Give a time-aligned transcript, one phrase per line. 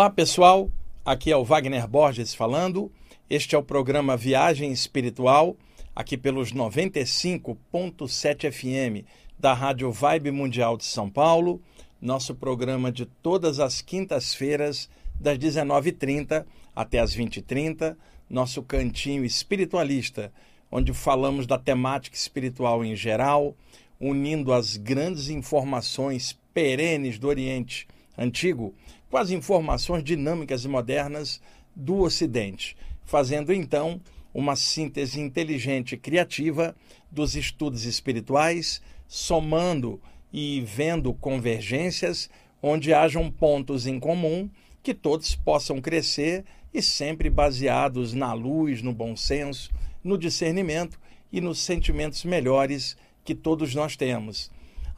[0.00, 0.72] Olá pessoal,
[1.04, 2.90] aqui é o Wagner Borges falando.
[3.28, 5.58] Este é o programa Viagem Espiritual,
[5.94, 9.04] aqui pelos 95.7 FM
[9.38, 11.60] da Rádio Vibe Mundial de São Paulo.
[12.00, 14.88] Nosso programa de todas as quintas-feiras,
[15.20, 17.94] das 19h30 até as 20h30.
[18.30, 20.32] Nosso cantinho espiritualista,
[20.72, 23.54] onde falamos da temática espiritual em geral,
[24.00, 27.86] unindo as grandes informações perenes do Oriente
[28.16, 28.74] Antigo
[29.10, 31.40] com as informações dinâmicas e modernas
[31.74, 34.00] do Ocidente, fazendo então
[34.32, 36.76] uma síntese inteligente e criativa
[37.10, 40.00] dos estudos espirituais, somando
[40.32, 42.30] e vendo convergências
[42.62, 44.48] onde hajam pontos em comum
[44.82, 49.72] que todos possam crescer e sempre baseados na luz, no bom senso,
[50.04, 51.00] no discernimento
[51.32, 54.50] e nos sentimentos melhores que todos nós temos.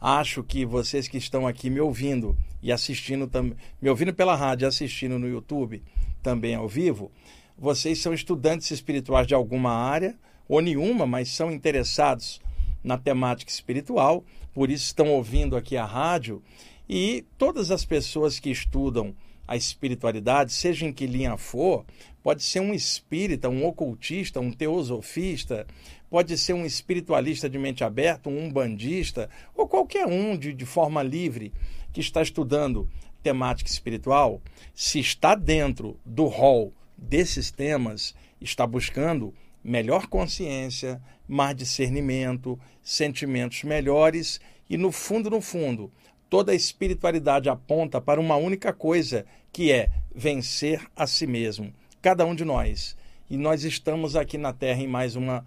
[0.05, 4.67] Acho que vocês que estão aqui me ouvindo e assistindo também, me ouvindo pela rádio,
[4.67, 5.81] assistindo no YouTube,
[6.21, 7.09] também ao vivo,
[7.57, 12.41] vocês são estudantes espirituais de alguma área ou nenhuma, mas são interessados
[12.83, 16.43] na temática espiritual, por isso estão ouvindo aqui a rádio
[16.89, 19.15] e todas as pessoas que estudam
[19.47, 21.85] a espiritualidade, seja em que linha for,
[22.21, 25.65] pode ser um espírita, um ocultista, um teosofista,
[26.13, 31.01] pode ser um espiritualista de mente aberta, um umbandista, ou qualquer um de, de forma
[31.01, 31.51] livre
[31.91, 32.87] que está estudando
[33.23, 34.39] temática espiritual,
[34.75, 39.33] se está dentro do rol desses temas, está buscando
[39.63, 44.39] melhor consciência, mais discernimento, sentimentos melhores
[44.69, 45.91] e, no fundo, no fundo,
[46.29, 52.23] toda a espiritualidade aponta para uma única coisa, que é vencer a si mesmo, cada
[52.23, 52.95] um de nós.
[53.27, 55.43] E nós estamos aqui na Terra em mais uma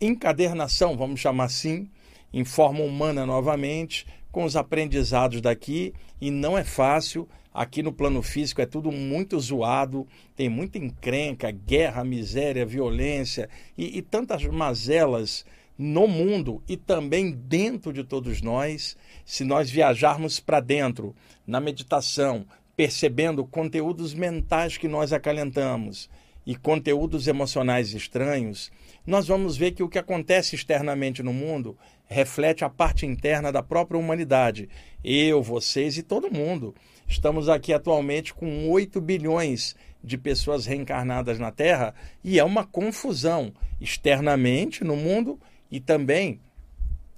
[0.00, 1.88] encadernação, vamos chamar assim,
[2.32, 7.28] em forma humana novamente, com os aprendizados daqui, e não é fácil.
[7.52, 13.98] Aqui no plano físico é tudo muito zoado, tem muita encrenca, guerra, miséria, violência e,
[13.98, 15.44] e tantas mazelas
[15.78, 18.96] no mundo e também dentro de todos nós.
[19.24, 21.14] Se nós viajarmos para dentro,
[21.46, 22.44] na meditação,
[22.76, 26.10] percebendo conteúdos mentais que nós acalentamos
[26.46, 28.70] e conteúdos emocionais estranhos,
[29.06, 31.76] nós vamos ver que o que acontece externamente no mundo
[32.06, 34.68] reflete a parte interna da própria humanidade.
[35.02, 36.74] Eu, vocês e todo mundo.
[37.06, 43.52] Estamos aqui atualmente com 8 bilhões de pessoas reencarnadas na Terra e é uma confusão
[43.80, 45.38] externamente no mundo
[45.70, 46.40] e também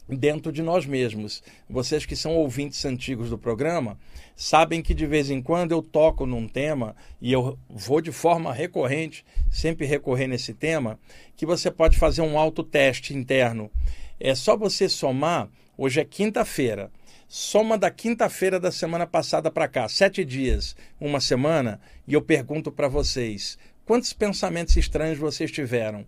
[0.08, 1.42] dentro de nós mesmos.
[1.68, 3.98] Vocês que são ouvintes antigos do programa
[4.36, 8.52] sabem que de vez em quando eu toco num tema e eu vou de forma
[8.52, 11.00] recorrente, sempre recorrer nesse tema,
[11.34, 13.70] que você pode fazer um autoteste interno.
[14.20, 16.90] É só você somar, hoje é quinta-feira,
[17.26, 22.70] soma da quinta-feira da semana passada para cá, sete dias, uma semana, e eu pergunto
[22.70, 26.06] para vocês, quantos pensamentos estranhos vocês tiveram?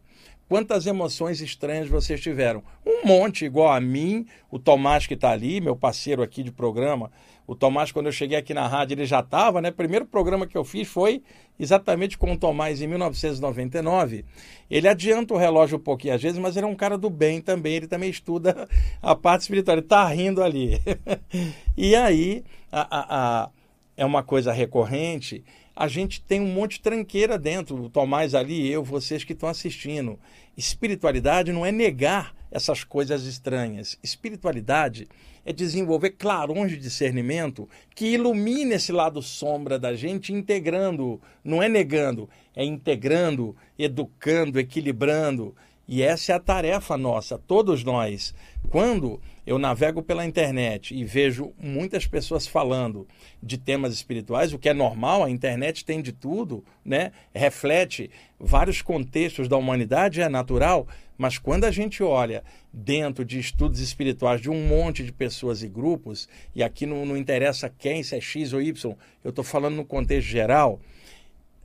[0.48, 2.62] Quantas emoções estranhas vocês tiveram?
[2.84, 7.10] Um monte, igual a mim, o Tomás que está ali, meu parceiro aqui de programa.
[7.46, 9.70] O Tomás, quando eu cheguei aqui na rádio, ele já estava, né?
[9.70, 11.22] Primeiro programa que eu fiz foi
[11.60, 14.24] exatamente com o Tomás em 1999.
[14.70, 17.42] Ele adianta o relógio um pouquinho às vezes, mas ele é um cara do bem
[17.42, 17.74] também.
[17.74, 18.66] Ele também estuda
[19.02, 19.76] a parte espiritual.
[19.76, 20.80] Ele está rindo ali.
[21.76, 22.42] e aí,
[22.72, 23.50] a, a, a,
[23.98, 25.44] é uma coisa recorrente
[25.78, 29.48] a gente tem um monte de tranqueira dentro, o Tomás ali, eu, vocês que estão
[29.48, 30.18] assistindo.
[30.56, 33.96] Espiritualidade não é negar essas coisas estranhas.
[34.02, 35.06] Espiritualidade
[35.46, 41.68] é desenvolver clarões de discernimento que ilumine esse lado sombra da gente, integrando, não é
[41.68, 45.54] negando, é integrando, educando, equilibrando.
[45.86, 48.34] E essa é a tarefa nossa, todos nós.
[48.68, 53.08] Quando eu navego pela internet e vejo muitas pessoas falando
[53.42, 57.12] de temas espirituais, o que é normal, a internet tem de tudo, né?
[57.34, 63.80] Reflete vários contextos da humanidade, é natural, mas quando a gente olha dentro de estudos
[63.80, 68.14] espirituais de um monte de pessoas e grupos, e aqui não, não interessa quem, se
[68.14, 68.94] é X ou Y,
[69.24, 70.78] eu estou falando no contexto geral,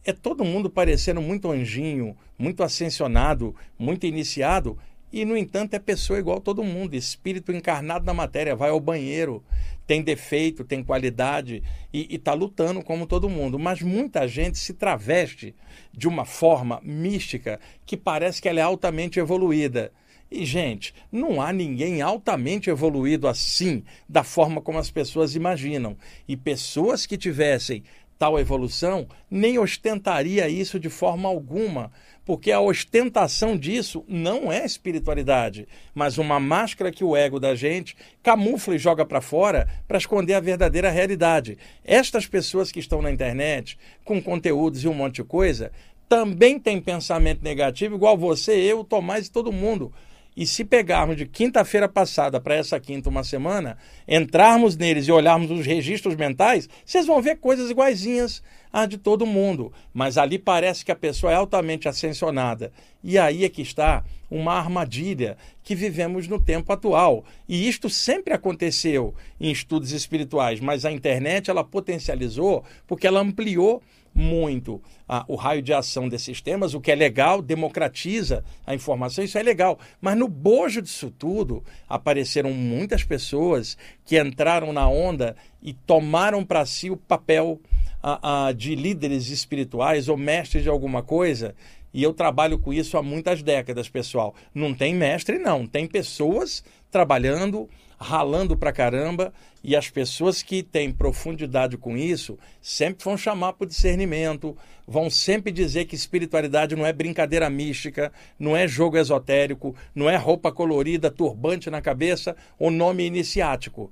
[0.06, 4.78] é todo mundo parecendo muito anjinho, muito ascensionado, muito iniciado,
[5.14, 9.44] e, no entanto, é pessoa igual todo mundo, espírito encarnado na matéria, vai ao banheiro,
[9.86, 11.62] tem defeito, tem qualidade
[11.94, 13.60] e está lutando como todo mundo.
[13.60, 15.54] Mas muita gente se traveste
[15.94, 19.92] de uma forma mística que parece que ela é altamente evoluída.
[20.32, 25.96] E, gente, não há ninguém altamente evoluído assim, da forma como as pessoas imaginam.
[26.28, 27.84] E pessoas que tivessem
[28.24, 31.92] tal evolução, nem ostentaria isso de forma alguma,
[32.24, 37.98] porque a ostentação disso não é espiritualidade, mas uma máscara que o ego da gente
[38.24, 41.58] camufla e joga para fora para esconder a verdadeira realidade.
[41.84, 45.70] Estas pessoas que estão na internet com conteúdos e um monte de coisa
[46.08, 49.92] também têm pensamento negativo, igual você, eu, Tomás e todo mundo.
[50.36, 53.78] E se pegarmos de quinta-feira passada para essa quinta uma semana,
[54.08, 58.42] entrarmos neles e olharmos os registros mentais, vocês vão ver coisas iguaizinhas
[58.72, 59.72] à de todo mundo.
[59.94, 62.72] Mas ali parece que a pessoa é altamente ascensionada.
[63.04, 67.24] E aí é que está uma armadilha que vivemos no tempo atual.
[67.48, 73.84] E isto sempre aconteceu em estudos espirituais, mas a internet ela potencializou porque ela ampliou
[74.14, 74.82] muito
[75.28, 79.44] o raio de ação desses temas, o que é legal, democratiza a informação, isso é
[79.44, 79.80] legal.
[80.00, 86.66] Mas no bojo disso tudo, apareceram muitas pessoas que entraram na onda e tomaram para
[86.66, 87.60] si o papel
[88.02, 91.56] ah, de líderes espirituais ou mestres de alguma coisa.
[91.94, 94.34] E eu trabalho com isso há muitas décadas, pessoal.
[94.54, 95.68] Não tem mestre, não.
[95.68, 97.70] Tem pessoas trabalhando
[98.04, 99.34] ralando pra caramba,
[99.64, 104.56] e as pessoas que têm profundidade com isso sempre vão chamar para discernimento,
[104.86, 110.18] vão sempre dizer que espiritualidade não é brincadeira mística, não é jogo esotérico, não é
[110.18, 113.92] roupa colorida, turbante na cabeça ou nome iniciático.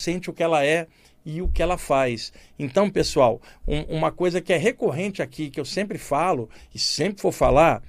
[0.00, 0.86] Sente o que ela é
[1.24, 2.32] e o que ela faz.
[2.58, 7.22] Então, pessoal, um, uma coisa que é recorrente aqui, que eu sempre falo e sempre
[7.22, 7.82] vou falar,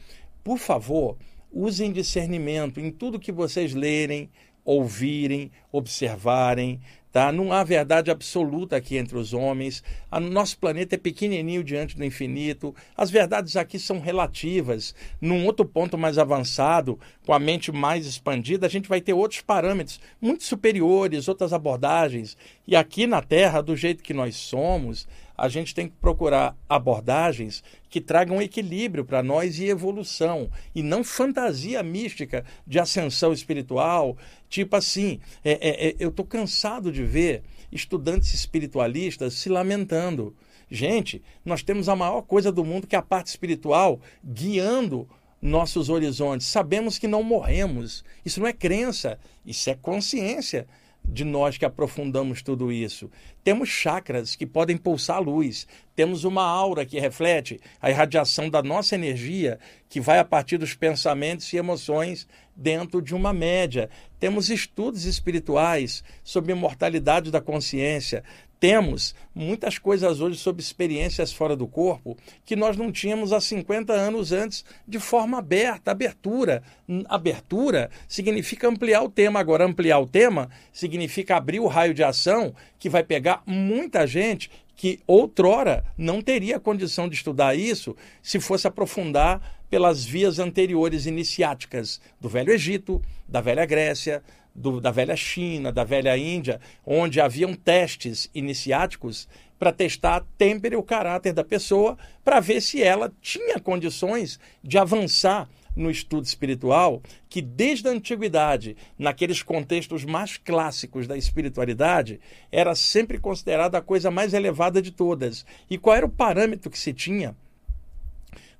[0.43, 1.17] por favor,
[1.51, 4.29] usem discernimento em tudo que vocês lerem,
[4.63, 6.79] ouvirem, observarem,
[7.11, 7.31] tá?
[7.31, 9.83] Não há verdade absoluta aqui entre os homens.
[10.11, 12.75] O nosso planeta é pequenininho diante do infinito.
[12.95, 14.93] As verdades aqui são relativas.
[15.19, 19.41] Num outro ponto mais avançado, com a mente mais expandida, a gente vai ter outros
[19.41, 22.37] parâmetros muito superiores, outras abordagens.
[22.67, 25.07] E aqui na Terra, do jeito que nós somos,
[25.39, 31.03] a gente tem que procurar abordagens que tragam equilíbrio para nós e evolução, e não
[31.03, 34.17] fantasia mística de ascensão espiritual.
[34.49, 40.35] Tipo assim, é, é, é, eu estou cansado de ver estudantes espiritualistas se lamentando.
[40.69, 45.07] Gente, nós temos a maior coisa do mundo que é a parte espiritual guiando
[45.41, 46.47] nossos horizontes.
[46.47, 48.03] Sabemos que não morremos.
[48.25, 50.67] Isso não é crença, isso é consciência
[51.11, 53.09] de nós que aprofundamos tudo isso.
[53.43, 58.95] Temos chakras que podem pulsar luz, temos uma aura que reflete a irradiação da nossa
[58.95, 59.59] energia,
[59.89, 63.89] que vai a partir dos pensamentos e emoções dentro de uma média.
[64.19, 68.23] Temos estudos espirituais sobre imortalidade da consciência,
[68.59, 73.93] temos muitas coisas hoje sobre experiências fora do corpo que nós não tínhamos há 50
[73.93, 76.61] anos antes de forma aberta, abertura.
[77.07, 79.39] Abertura significa ampliar o tema.
[79.39, 84.51] Agora, ampliar o tema significa abrir o raio de ação que vai pegar muita gente
[84.75, 92.01] que outrora não teria condição de estudar isso se fosse aprofundar pelas vias anteriores iniciáticas
[92.19, 94.23] do Velho Egito, da Velha Grécia,
[94.53, 100.75] do, da velha China, da velha Índia, onde haviam testes iniciáticos para testar a têmpera
[100.75, 106.25] e o caráter da pessoa, para ver se ela tinha condições de avançar no estudo
[106.25, 112.19] espiritual, que desde a antiguidade, naqueles contextos mais clássicos da espiritualidade,
[112.51, 115.45] era sempre considerada a coisa mais elevada de todas.
[115.69, 117.35] E qual era o parâmetro que se tinha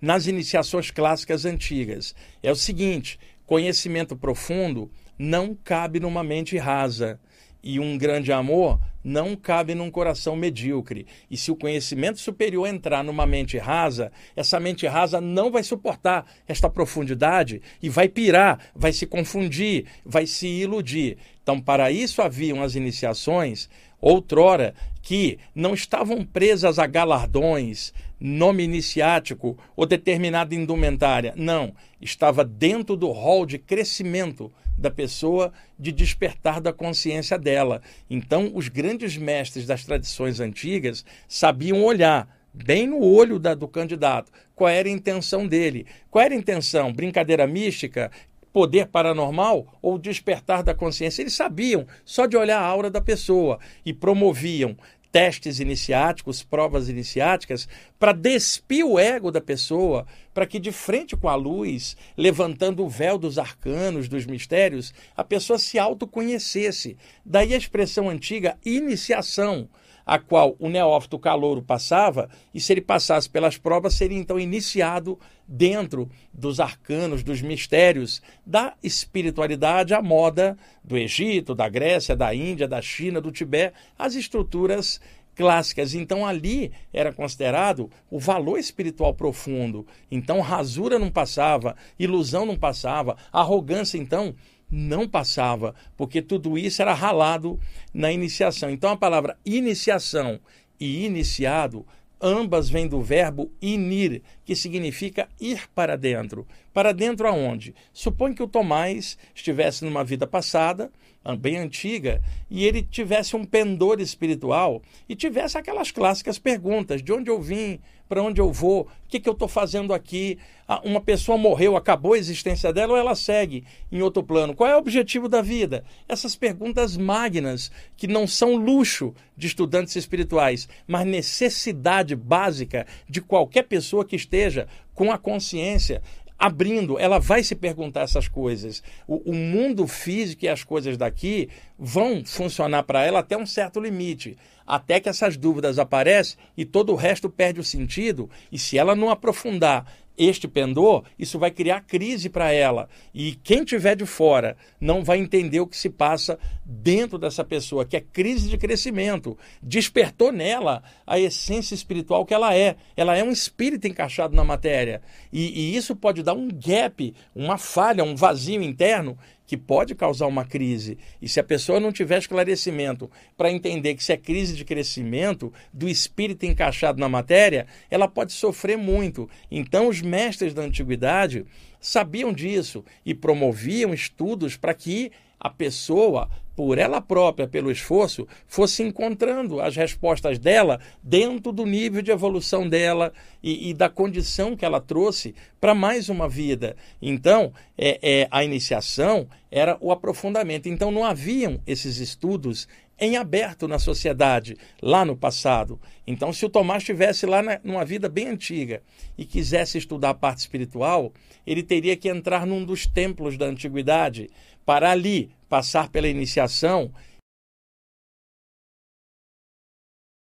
[0.02, 2.16] nas iniciações clássicas antigas?
[2.42, 4.90] É o seguinte: conhecimento profundo
[5.20, 7.20] não cabe numa mente rasa.
[7.62, 11.06] E um grande amor não cabe num coração medíocre.
[11.30, 16.26] E se o conhecimento superior entrar numa mente rasa, essa mente rasa não vai suportar
[16.48, 21.18] esta profundidade e vai pirar, vai se confundir, vai se iludir.
[21.44, 23.70] Então, para isso haviam as iniciações,
[24.02, 31.34] outrora, que não estavam presas a galardões, nome iniciático ou determinada indumentária.
[31.36, 37.82] Não, estava dentro do rol de crescimento da pessoa, de despertar da consciência dela.
[38.10, 44.32] Então, os grandes mestres das tradições antigas sabiam olhar bem no olho da, do candidato
[44.60, 45.86] qual era a intenção dele.
[46.12, 46.92] Qual era a intenção?
[46.92, 48.12] Brincadeira mística?
[48.60, 51.22] Poder paranormal ou despertar da consciência?
[51.22, 54.76] Eles sabiam só de olhar a aura da pessoa e promoviam
[55.14, 61.30] testes iniciáticos, provas iniciáticas, para despir o ego da pessoa, para que de frente com
[61.30, 66.98] a luz, levantando o véu dos arcanos, dos mistérios, a pessoa se autoconhecesse.
[67.26, 69.70] Daí a expressão antiga iniciação.
[70.10, 75.20] A qual o neófito calouro passava, e se ele passasse pelas provas, seria então iniciado
[75.48, 82.68] dentro dos arcanos, dos mistérios da espiritualidade à moda do Egito, da Grécia, da Índia,
[82.68, 85.00] da China, do Tibete, as estruturas
[85.36, 85.94] clássicas.
[85.94, 89.86] Então ali era considerado o valor espiritual profundo.
[90.10, 94.34] Então rasura não passava, ilusão não passava, arrogância então
[94.70, 97.60] não passava, porque tudo isso era ralado
[97.94, 98.70] na iniciação.
[98.70, 100.40] Então a palavra iniciação
[100.80, 101.86] e iniciado
[102.22, 106.46] ambas vêm do verbo inir, que significa ir para dentro.
[106.74, 107.74] Para dentro aonde?
[107.94, 110.92] Supõe que o Tomás estivesse numa vida passada,
[111.40, 117.30] bem antiga, e ele tivesse um pendor espiritual e tivesse aquelas clássicas perguntas: de onde
[117.30, 120.40] eu vim, para onde eu vou, o que, que eu estou fazendo aqui?
[120.68, 124.56] Ah, uma pessoa morreu, acabou a existência dela ou ela segue em outro plano?
[124.56, 125.86] Qual é o objetivo da vida?
[126.08, 133.64] Essas perguntas magnas, que não são luxo de estudantes espirituais, mas necessidade básica de qualquer
[133.64, 136.02] pessoa que esteja com a consciência
[136.40, 138.82] abrindo, ela vai se perguntar essas coisas.
[139.06, 143.80] O, o mundo físico e as coisas daqui vão funcionar para ela até um certo
[143.80, 144.38] limite,
[144.70, 148.30] até que essas dúvidas aparecem e todo o resto perde o sentido.
[148.52, 152.90] E se ela não aprofundar este pendor, isso vai criar crise para ela.
[153.14, 157.86] E quem tiver de fora não vai entender o que se passa dentro dessa pessoa,
[157.86, 159.38] que é crise de crescimento.
[159.64, 162.76] Despertou nela a essência espiritual que ela é.
[162.98, 165.02] Ela é um espírito encaixado na matéria.
[165.32, 169.18] E, e isso pode dar um gap, uma falha, um vazio interno
[169.50, 170.96] que pode causar uma crise.
[171.20, 175.52] E se a pessoa não tiver esclarecimento para entender que se é crise de crescimento
[175.74, 179.28] do espírito encaixado na matéria, ela pode sofrer muito.
[179.50, 181.46] Então, os mestres da antiguidade
[181.80, 188.84] sabiam disso e promoviam estudos para que a pessoa, por ela própria, pelo esforço, fosse
[188.84, 194.66] encontrando as respostas dela dentro do nível de evolução dela e, e da condição que
[194.66, 196.76] ela trouxe para mais uma vida.
[197.02, 200.68] Então, é, é, a iniciação era o aprofundamento.
[200.68, 202.68] Então, não haviam esses estudos
[203.00, 205.80] em aberto na sociedade lá no passado.
[206.06, 208.82] Então, se o Tomás estivesse lá na, numa vida bem antiga
[209.18, 211.14] e quisesse estudar a parte espiritual,
[211.46, 214.30] ele teria que entrar num dos templos da antiguidade
[214.66, 216.92] para ali passar pela iniciação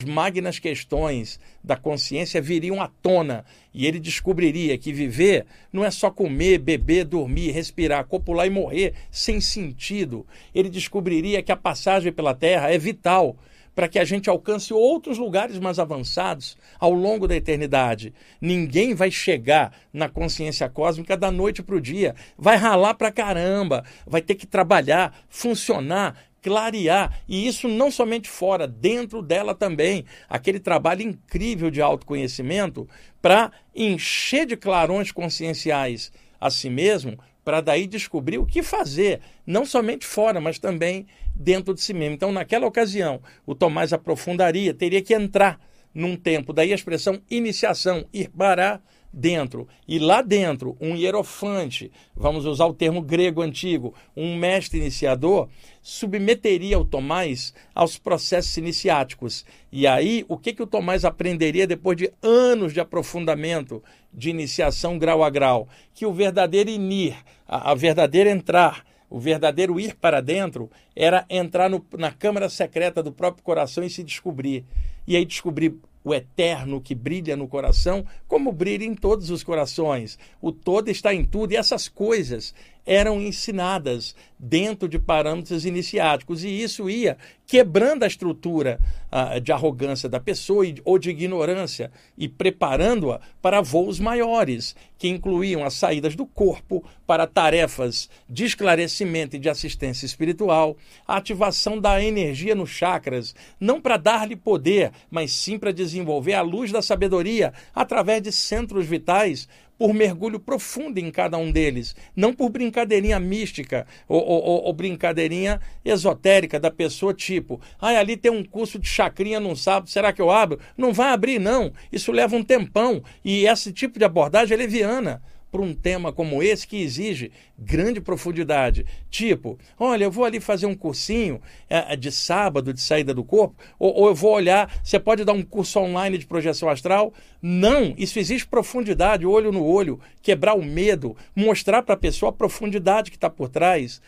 [0.08, 6.10] magnas questões da consciência viriam à tona e ele descobriria que viver não é só
[6.10, 10.26] comer, beber, dormir, respirar, copular e morrer sem sentido.
[10.56, 13.36] Ele descobriria que a passagem pela Terra é vital
[13.76, 18.14] para que a gente alcance outros lugares mais avançados ao longo da eternidade.
[18.42, 22.16] Ninguém vai chegar na consciência cósmica da noite para o dia.
[22.38, 28.68] Vai ralar para caramba, vai ter que trabalhar, funcionar, clarear, e isso não somente fora,
[28.68, 30.06] dentro dela também.
[30.28, 32.88] Aquele trabalho incrível de autoconhecimento
[33.22, 39.66] para encher de clarões conscienciais a si mesmo, para daí descobrir o que fazer, não
[39.66, 42.16] somente fora, mas também dentro de si mesmo.
[42.16, 45.60] Então, naquela ocasião, o Tomás aprofundaria, teria que entrar
[45.94, 48.80] num tempo, daí a expressão iniciação, ir para
[49.12, 49.68] dentro.
[49.88, 55.50] E lá dentro, um hierofante, vamos usar o termo grego antigo, um mestre iniciador,
[55.82, 59.46] submeteria o Tomás aos processos iniciáticos.
[59.72, 64.98] E aí, o que, que o Tomás aprenderia depois de anos de aprofundamento, de iniciação
[64.98, 65.68] grau a grau?
[65.94, 67.16] Que o verdadeiro inir,
[67.48, 73.02] a, a verdadeira entrar, o verdadeiro ir para dentro, era entrar no, na câmara secreta
[73.02, 74.64] do próprio coração e se descobrir.
[75.08, 75.76] E aí descobrir
[76.10, 80.18] o eterno que brilha no coração, como brilha em todos os corações.
[80.42, 82.54] O todo está em tudo, e essas coisas
[82.86, 88.80] eram ensinadas dentro de parâmetros iniciáticos, e isso ia quebrando a estrutura
[89.12, 95.10] uh, de arrogância da pessoa e, ou de ignorância e preparando-a para voos maiores, que
[95.10, 101.80] incluíam as saídas do corpo para tarefas de esclarecimento e de assistência espiritual, a ativação
[101.80, 106.82] da energia nos chakras, não para dar-lhe poder, mas sim para desenvolver a luz da
[106.82, 109.48] sabedoria através de centros vitais
[109.80, 115.62] por mergulho profundo em cada um deles, não por brincadeirinha mística ou, ou, ou brincadeirinha
[115.86, 120.22] esotérica da pessoa, tipo, ah, ali tem um curso de chacrinha num sábado, será que
[120.22, 120.60] eu abro?
[120.78, 121.72] Não vai abrir, não.
[121.92, 123.02] Isso leva um tempão.
[123.24, 125.22] E esse tipo de abordagem é leviana
[125.52, 128.86] para um tema como esse que exige grande profundidade.
[129.10, 133.24] Tipo, olha, eu vou ali fazer um cursinho é, é, de sábado de saída do
[133.24, 137.14] corpo, ou, ou, eu vou olhar, você pode dar um curso online de projeção astral?
[137.42, 142.34] Não, isso exige profundidade, olho no olho, quebrar o medo, mostrar para a pessoa a
[142.34, 144.02] profundidade que está por trás.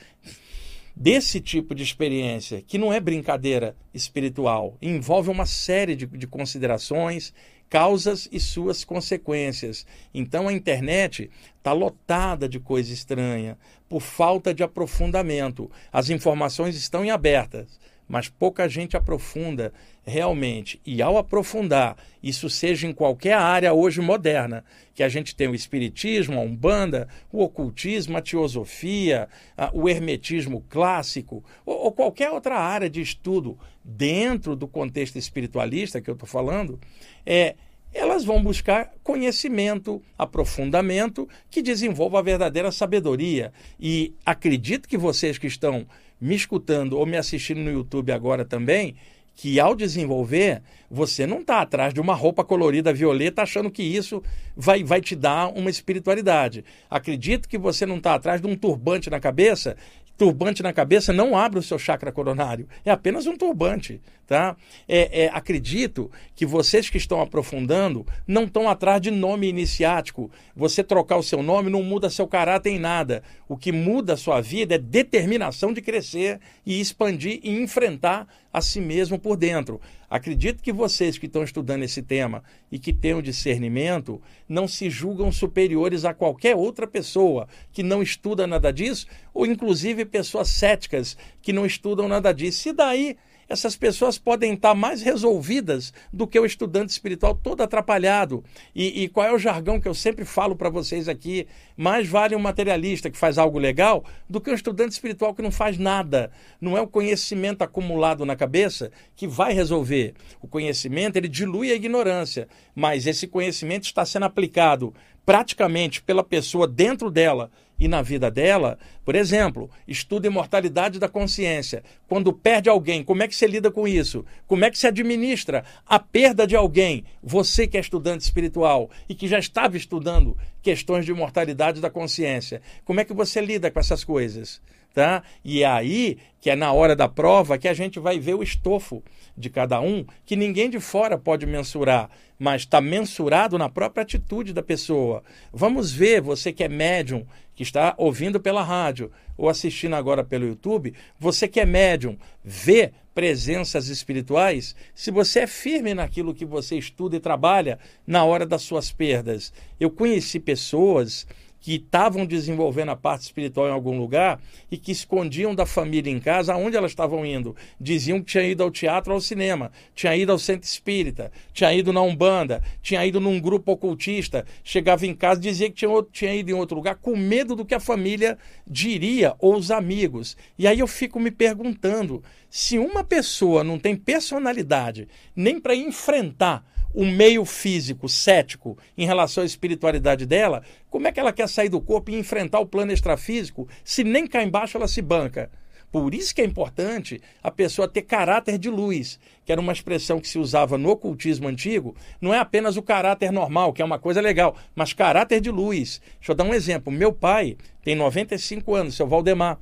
[0.93, 7.33] desse tipo de experiência, que não é brincadeira espiritual, envolve uma série de, de considerações,
[7.71, 9.85] causas e suas consequências.
[10.13, 15.71] Então a internet está lotada de coisa estranha por falta de aprofundamento.
[15.91, 17.79] As informações estão em abertas
[18.11, 19.71] mas pouca gente aprofunda
[20.03, 20.81] realmente.
[20.85, 25.55] E ao aprofundar, isso seja em qualquer área hoje moderna, que a gente tem o
[25.55, 29.29] espiritismo, a umbanda, o ocultismo, a teosofia,
[29.71, 36.09] o hermetismo clássico, ou, ou qualquer outra área de estudo dentro do contexto espiritualista que
[36.09, 36.81] eu estou falando,
[37.25, 37.55] é
[37.93, 43.51] elas vão buscar conhecimento, aprofundamento que desenvolva a verdadeira sabedoria.
[43.79, 45.85] E acredito que vocês que estão
[46.19, 48.95] me escutando ou me assistindo no YouTube agora também,
[49.35, 54.21] que ao desenvolver, você não está atrás de uma roupa colorida violeta achando que isso
[54.55, 56.63] vai, vai te dar uma espiritualidade.
[56.89, 59.75] Acredito que você não está atrás de um turbante na cabeça
[60.21, 62.67] turbante na cabeça não abre o seu chakra coronário.
[62.85, 63.99] É apenas um turbante.
[64.27, 64.55] Tá?
[64.87, 70.29] É, é, acredito que vocês que estão aprofundando não estão atrás de nome iniciático.
[70.55, 73.23] Você trocar o seu nome não muda seu caráter em nada.
[73.49, 78.61] O que muda a sua vida é determinação de crescer e expandir e enfrentar a
[78.61, 79.79] si mesmo por dentro.
[80.09, 84.89] Acredito que vocês que estão estudando esse tema e que têm o discernimento não se
[84.89, 91.15] julgam superiores a qualquer outra pessoa que não estuda nada disso, ou inclusive pessoas céticas
[91.41, 92.69] que não estudam nada disso.
[92.69, 93.17] E daí
[93.51, 98.43] essas pessoas podem estar mais resolvidas do que o estudante espiritual todo atrapalhado.
[98.73, 101.47] E, e qual é o jargão que eu sempre falo para vocês aqui?
[101.75, 105.51] Mais vale um materialista que faz algo legal do que um estudante espiritual que não
[105.51, 106.31] faz nada.
[106.61, 110.13] Não é o conhecimento acumulado na cabeça que vai resolver.
[110.41, 114.93] O conhecimento ele dilui a ignorância, mas esse conhecimento está sendo aplicado
[115.31, 121.83] praticamente pela pessoa dentro dela e na vida dela, por exemplo, estuda imortalidade da consciência.
[122.05, 124.25] Quando perde alguém, como é que você lida com isso?
[124.45, 127.05] Como é que se administra a perda de alguém?
[127.23, 132.61] Você que é estudante espiritual e que já estava estudando questões de imortalidade da consciência,
[132.83, 134.61] como é que você lida com essas coisas?
[134.93, 135.23] Tá?
[135.43, 138.43] E é aí que é na hora da prova que a gente vai ver o
[138.43, 139.01] estofo
[139.37, 144.51] de cada um, que ninguém de fora pode mensurar, mas está mensurado na própria atitude
[144.51, 145.23] da pessoa.
[145.53, 150.47] Vamos ver, você que é médium, que está ouvindo pela rádio ou assistindo agora pelo
[150.47, 156.77] YouTube, você que é médium, vê presenças espirituais, se você é firme naquilo que você
[156.77, 157.77] estuda e trabalha
[158.07, 159.53] na hora das suas perdas.
[159.79, 161.27] Eu conheci pessoas
[161.61, 166.19] que estavam desenvolvendo a parte espiritual em algum lugar e que escondiam da família em
[166.19, 167.55] casa aonde elas estavam indo.
[167.79, 171.71] Diziam que tinha ido ao teatro ou ao cinema, tinha ido ao centro espírita, tinha
[171.71, 176.33] ido na Umbanda, tinha ido num grupo ocultista, chegava em casa dizia que tinha, tinha
[176.33, 180.35] ido em outro lugar com medo do que a família diria ou os amigos.
[180.57, 186.65] E aí eu fico me perguntando se uma pessoa não tem personalidade nem para enfrentar
[186.93, 191.69] o meio físico cético em relação à espiritualidade dela, como é que ela quer sair
[191.69, 195.49] do corpo e enfrentar o plano extrafísico se nem cá embaixo ela se banca?
[195.91, 200.21] Por isso que é importante a pessoa ter caráter de luz, que era uma expressão
[200.21, 201.93] que se usava no ocultismo antigo.
[202.21, 206.01] Não é apenas o caráter normal, que é uma coisa legal, mas caráter de luz.
[206.17, 206.93] Deixa eu dar um exemplo.
[206.93, 209.59] Meu pai tem 95 anos, seu Valdemar.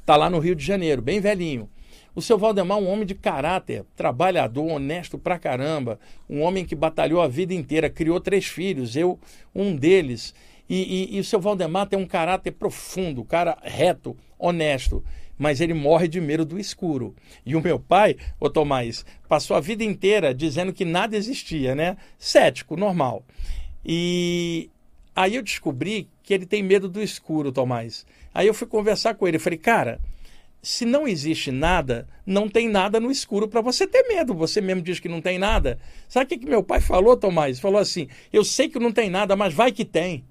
[0.00, 1.68] Está lá no Rio de Janeiro, bem velhinho.
[2.14, 5.98] O seu Valdemar é um homem de caráter, trabalhador, honesto pra caramba,
[6.28, 9.18] um homem que batalhou a vida inteira, criou três filhos, eu
[9.54, 10.34] um deles.
[10.68, 15.02] E, e, e o seu Valdemar tem um caráter profundo, cara reto, honesto,
[15.38, 17.14] mas ele morre de medo do escuro.
[17.46, 21.96] E o meu pai, o Tomás, passou a vida inteira dizendo que nada existia, né?
[22.18, 23.24] Cético, normal.
[23.84, 24.70] E
[25.16, 28.06] aí eu descobri que ele tem medo do escuro, Tomás.
[28.34, 29.98] Aí eu fui conversar com ele, falei, cara,
[30.62, 34.32] se não existe nada, não tem nada no escuro para você ter medo.
[34.34, 35.78] Você mesmo diz que não tem nada.
[36.08, 37.58] Sabe o que, que meu pai falou, Tomás?
[37.58, 40.24] Falou assim: eu sei que não tem nada, mas vai que tem.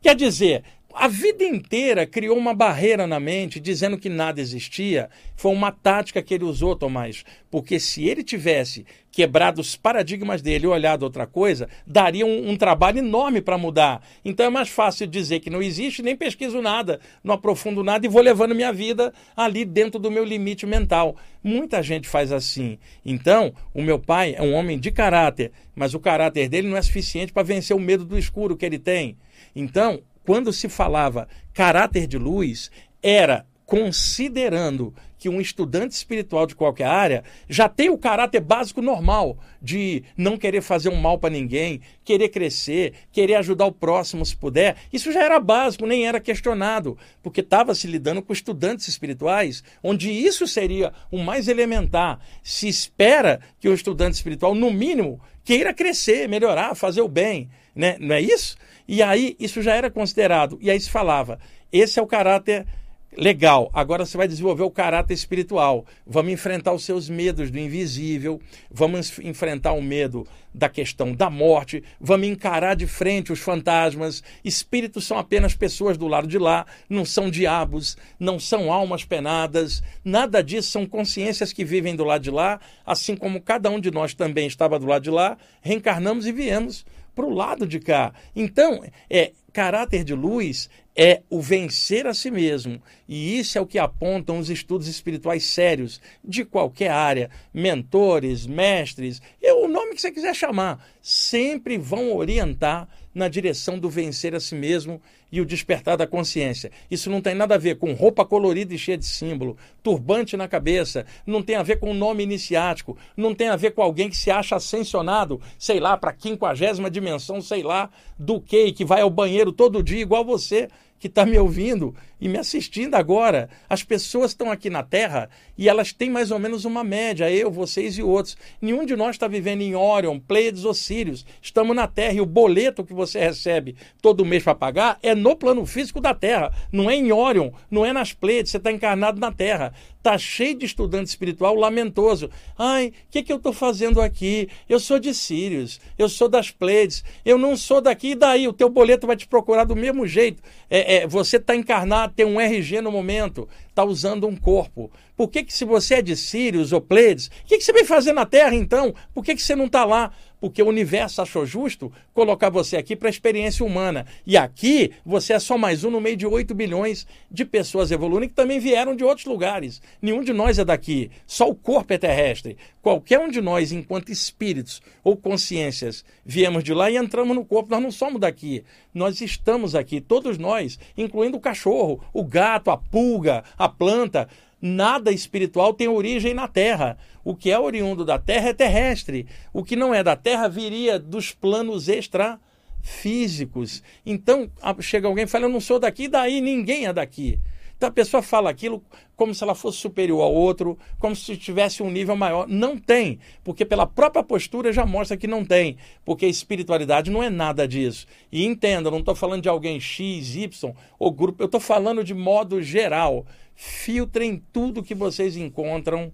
[0.00, 5.08] Quer dizer, a vida inteira criou uma barreira na mente dizendo que nada existia.
[5.36, 7.24] Foi uma tática que ele usou, Tomás.
[7.50, 12.56] Porque se ele tivesse quebrado os paradigmas dele e olhado outra coisa, daria um, um
[12.56, 14.02] trabalho enorme para mudar.
[14.24, 18.08] Então é mais fácil dizer que não existe, nem pesquiso nada, não aprofundo nada e
[18.08, 21.16] vou levando minha vida ali dentro do meu limite mental.
[21.44, 22.78] Muita gente faz assim.
[23.04, 26.82] Então, o meu pai é um homem de caráter, mas o caráter dele não é
[26.82, 29.16] suficiente para vencer o medo do escuro que ele tem.
[29.54, 32.70] Então, quando se falava caráter de luz,
[33.02, 39.38] era considerando que um estudante espiritual de qualquer área já tem o caráter básico normal
[39.62, 44.36] de não querer fazer um mal para ninguém, querer crescer, querer ajudar o próximo se
[44.36, 44.76] puder.
[44.92, 50.10] Isso já era básico, nem era questionado, porque estava se lidando com estudantes espirituais, onde
[50.10, 52.18] isso seria o mais elementar.
[52.42, 57.96] Se espera que o estudante espiritual, no mínimo, queira crescer, melhorar, fazer o bem, né?
[58.00, 58.56] não é isso?
[58.86, 60.58] E aí isso já era considerado.
[60.60, 61.38] E aí se falava:
[61.72, 62.66] esse é o caráter
[63.14, 65.84] Legal, agora você vai desenvolver o caráter espiritual.
[66.06, 68.40] Vamos enfrentar os seus medos do invisível,
[68.70, 74.22] vamos enfrentar o medo da questão da morte, vamos encarar de frente os fantasmas.
[74.42, 79.82] Espíritos são apenas pessoas do lado de lá, não são diabos, não são almas penadas,
[80.02, 83.90] nada disso são consciências que vivem do lado de lá, assim como cada um de
[83.90, 86.82] nós também estava do lado de lá, reencarnamos e viemos
[87.14, 88.12] para o lado de cá.
[88.34, 92.82] Então, é caráter de luz é o vencer a si mesmo.
[93.08, 97.30] E isso é o que apontam os estudos espirituais sérios de qualquer área.
[97.52, 104.34] Mentores, mestres, o nome que você quiser chamar, sempre vão orientar na direção do vencer
[104.34, 106.70] a si mesmo e o despertar da consciência.
[106.90, 110.48] Isso não tem nada a ver com roupa colorida e cheia de símbolo, turbante na
[110.48, 114.16] cabeça, não tem a ver com nome iniciático, não tem a ver com alguém que
[114.16, 119.00] se acha ascensionado, sei lá, para a quinquagésima dimensão, sei lá, do que, que vai
[119.00, 120.68] ao banheiro todo dia igual você
[121.02, 123.50] que está me ouvindo e me assistindo agora.
[123.68, 127.50] As pessoas estão aqui na Terra e elas têm mais ou menos uma média, eu,
[127.50, 128.36] vocês e outros.
[128.60, 131.26] Nenhum de nós está vivendo em Orion, Pleiades ou Sirius.
[131.42, 135.34] Estamos na Terra e o boleto que você recebe todo mês para pagar é no
[135.34, 139.18] plano físico da Terra, não é em Orion, não é nas Pleiades, você está encarnado
[139.18, 139.74] na Terra.
[140.02, 142.28] Está cheio de estudante espiritual lamentoso.
[142.58, 144.48] Ai, o que, que eu estou fazendo aqui?
[144.68, 148.48] Eu sou de Sirius, eu sou das Pleiades, eu não sou daqui, e daí?
[148.48, 150.42] O teu boleto vai te procurar do mesmo jeito.
[150.68, 154.90] É, é você está encarnado, tem um RG no momento, está usando um corpo.
[155.16, 157.84] Por que, que se você é de Sirius ou Pleiades, o que, que você vem
[157.84, 158.94] fazer na Terra então?
[159.14, 160.12] Por que, que você não está lá?
[160.42, 164.04] Porque o universo achou justo colocar você aqui para a experiência humana.
[164.26, 168.30] E aqui você é só mais um no meio de 8 bilhões de pessoas evoluindo
[168.30, 169.80] que também vieram de outros lugares.
[170.02, 172.56] Nenhum de nós é daqui, só o corpo é terrestre.
[172.82, 177.70] Qualquer um de nós, enquanto espíritos ou consciências, viemos de lá e entramos no corpo.
[177.70, 182.76] Nós não somos daqui, nós estamos aqui, todos nós, incluindo o cachorro, o gato, a
[182.76, 184.28] pulga, a planta
[184.62, 186.96] nada espiritual tem origem na Terra.
[187.24, 189.26] O que é oriundo da Terra é terrestre.
[189.52, 193.82] O que não é da Terra viria dos planos extrafísicos.
[194.04, 197.38] Então, chega alguém e fala: Eu não sou daqui, daí ninguém é daqui.
[197.82, 198.80] Então a pessoa fala aquilo
[199.16, 202.46] como se ela fosse superior ao outro, como se tivesse um nível maior.
[202.46, 207.20] Não tem, porque pela própria postura já mostra que não tem, porque a espiritualidade não
[207.20, 208.06] é nada disso.
[208.30, 212.14] E entenda, não estou falando de alguém X, Y ou grupo, eu estou falando de
[212.14, 213.26] modo geral.
[213.56, 216.12] Filtrem tudo que vocês encontram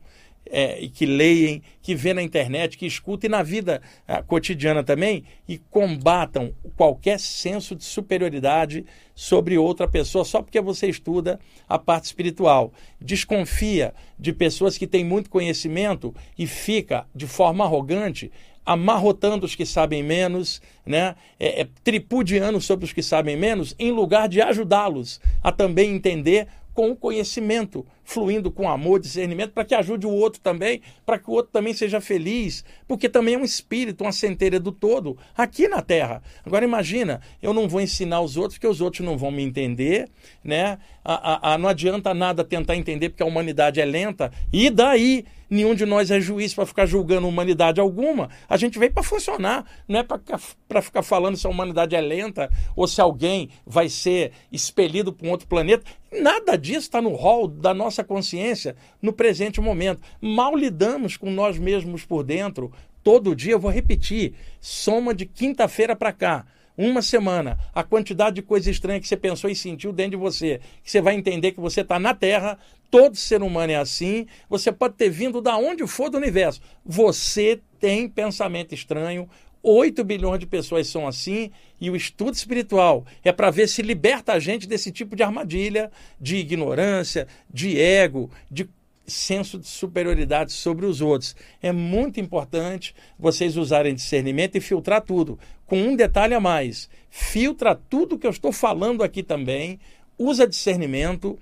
[0.50, 5.58] é, que leem, que vê na internet, que escutem na vida é, cotidiana também e
[5.58, 8.84] combatam qualquer senso de superioridade
[9.14, 12.72] sobre outra pessoa só porque você estuda a parte espiritual.
[13.00, 18.30] Desconfia de pessoas que têm muito conhecimento e fica de forma arrogante
[18.68, 21.14] amarrotando os que sabem menos, né?
[21.40, 26.46] É, é, tripudiando sobre os que sabem menos, em lugar de ajudá-los a também entender
[26.78, 31.28] com o conhecimento, fluindo com amor, discernimento, para que ajude o outro também, para que
[31.28, 35.66] o outro também seja feliz, porque também é um espírito, uma centelha do todo, aqui
[35.66, 36.22] na Terra.
[36.46, 40.08] Agora imagina, eu não vou ensinar os outros, porque os outros não vão me entender,
[40.44, 40.78] né?
[41.04, 45.24] A, a, a, não adianta nada tentar entender, porque a humanidade é lenta, e daí?
[45.50, 48.28] Nenhum de nós é juiz para ficar julgando humanidade alguma.
[48.48, 52.50] A gente veio para funcionar, não é para ficar falando se a humanidade é lenta
[52.76, 55.84] ou se alguém vai ser expelido para um outro planeta.
[56.12, 60.02] Nada disso está no rol da nossa consciência no presente momento.
[60.20, 62.70] Mal lidamos com nós mesmos por dentro.
[63.02, 66.44] Todo dia, eu vou repetir, soma de quinta-feira para cá
[66.78, 70.60] uma semana, a quantidade de coisa estranha que você pensou e sentiu dentro de você,
[70.84, 72.56] que você vai entender que você está na Terra,
[72.88, 76.60] todo ser humano é assim, você pode ter vindo da onde for do universo.
[76.86, 79.28] Você tem pensamento estranho,
[79.60, 84.32] 8 bilhões de pessoas são assim, e o estudo espiritual é para ver se liberta
[84.32, 88.68] a gente desse tipo de armadilha, de ignorância, de ego, de
[89.08, 91.34] senso de superioridade sobre os outros.
[91.62, 95.38] É muito importante vocês usarem discernimento e filtrar tudo.
[95.66, 99.78] Com um detalhe a mais: filtra tudo que eu estou falando aqui também,
[100.18, 101.38] usa discernimento,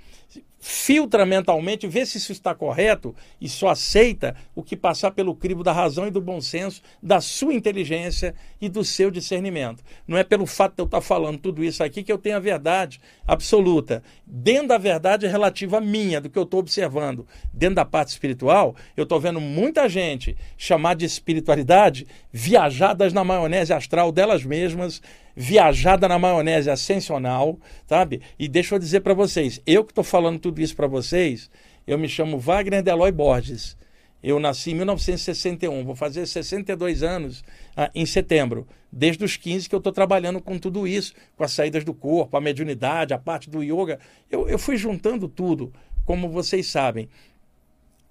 [0.69, 5.63] filtra mentalmente, vê se isso está correto e só aceita o que passar pelo crivo
[5.63, 9.85] da razão e do bom senso, da sua inteligência e do seu discernimento.
[10.09, 12.41] Não é pelo fato de eu estar falando tudo isso aqui que eu tenho a
[12.41, 14.03] verdade absoluta.
[14.27, 19.05] Dentro da verdade relativa minha, do que eu estou observando, dentro da parte espiritual, eu
[19.05, 25.01] estou vendo muita gente chamar de espiritualidade viajadas na maionese astral delas mesmas,
[25.37, 28.23] viajada na maionese ascensional, sabe?
[28.39, 31.51] E deixa eu dizer para vocês, eu que estou falando tudo isso para vocês,
[31.87, 33.77] eu me chamo Wagner Deloy Borges.
[34.23, 37.45] Eu nasci em 1961, vou fazer 62 anos
[37.77, 38.67] ah, em setembro.
[38.91, 42.37] Desde os 15 que eu estou trabalhando com tudo isso, com as saídas do corpo,
[42.37, 44.01] a mediunidade, a parte do yoga.
[44.31, 45.73] Eu, eu fui juntando tudo,
[46.05, 47.09] como vocês sabem.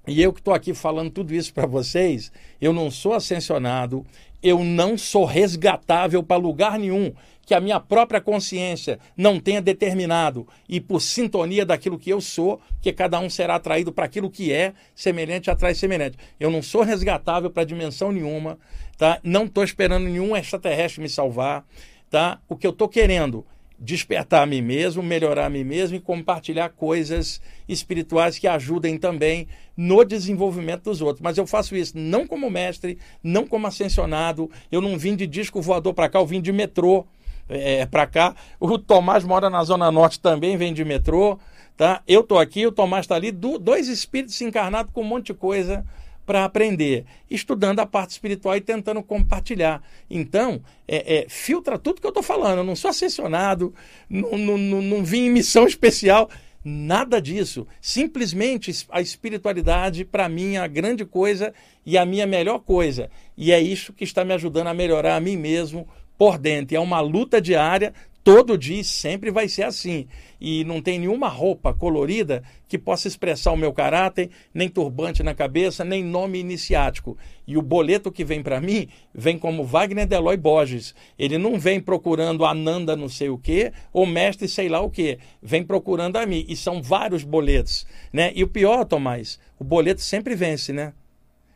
[0.08, 4.06] E eu que estou aqui falando tudo isso para vocês, eu não sou ascensionado,
[4.41, 7.12] eu não sou resgatável para lugar nenhum
[7.46, 12.60] que a minha própria consciência não tenha determinado e por sintonia daquilo que eu sou,
[12.82, 16.18] que cada um será atraído para aquilo que é, semelhante atrai semelhante.
[16.39, 18.58] Eu não sou resgatável para dimensão nenhuma,
[18.98, 19.20] tá?
[19.24, 21.63] Não estou esperando nenhum extraterrestre me salvar,
[22.10, 22.39] tá?
[22.50, 23.46] O que eu estou querendo
[23.78, 29.48] despertar a mim mesmo, melhorar a mim mesmo e compartilhar coisas espirituais que ajudem também
[29.76, 31.22] no desenvolvimento dos outros.
[31.22, 34.50] Mas eu faço isso não como mestre, não como ascensionado.
[34.72, 37.06] Eu não vim de disco voador para cá, eu vim de metrô
[37.50, 38.36] é, para cá.
[38.60, 41.38] O Tomás mora na Zona Norte também, vem de metrô.
[41.78, 42.02] Tá?
[42.08, 45.34] Eu estou aqui, o Tomás está ali, do, dois espíritos encarnados com um monte de
[45.34, 45.86] coisa
[46.26, 49.82] para aprender, estudando a parte espiritual e tentando compartilhar.
[50.10, 52.60] Então, é, é, filtra tudo que eu estou falando.
[52.60, 53.74] Eu não sou assessionado,
[54.10, 56.30] não, não, não, não vim em missão especial.
[56.68, 57.68] Nada disso.
[57.80, 61.54] Simplesmente a espiritualidade, para mim, é a grande coisa
[61.86, 63.10] e a minha melhor coisa.
[63.38, 66.76] E é isso que está me ajudando a melhorar a mim mesmo por dentro.
[66.76, 67.94] É uma luta diária,
[68.26, 70.08] todo dia sempre vai ser assim.
[70.42, 75.36] E não tem nenhuma roupa colorida que possa expressar o meu caráter, nem turbante na
[75.36, 77.16] cabeça, nem nome iniciático.
[77.46, 80.96] E o boleto que vem para mim vem como Wagner Deloy Borges.
[81.20, 85.20] Ele não vem procurando Ananda não sei o quê, ou mestre sei lá o quê.
[85.40, 86.44] Vem procurando a mim.
[86.50, 87.86] E são vários boletos.
[88.12, 88.34] Né?
[88.36, 90.94] E o pior, Tomás, o boleto sempre vence, né?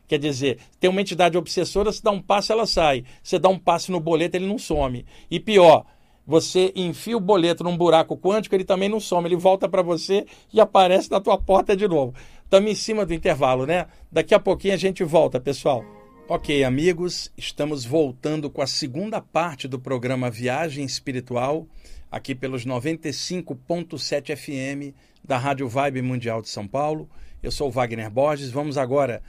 [0.08, 3.04] Quer dizer, tem uma entidade obsessora, se dá um passo, ela sai.
[3.24, 5.06] Você dá um passo no boleto, ele não some.
[5.30, 5.86] E pior,
[6.30, 10.28] você enfia o boleto num buraco quântico, ele também não some, ele volta para você
[10.54, 12.14] e aparece na tua porta de novo.
[12.44, 13.88] Estamos em cima do intervalo, né?
[14.12, 15.84] Daqui a pouquinho a gente volta, pessoal.
[16.28, 21.66] Ok, amigos, estamos voltando com a segunda parte do programa Viagem Espiritual,
[22.12, 27.10] aqui pelos 95.7 FM da Rádio Vibe Mundial de São Paulo.
[27.42, 28.52] Eu sou o Wagner Borges.
[28.52, 29.24] Vamos agora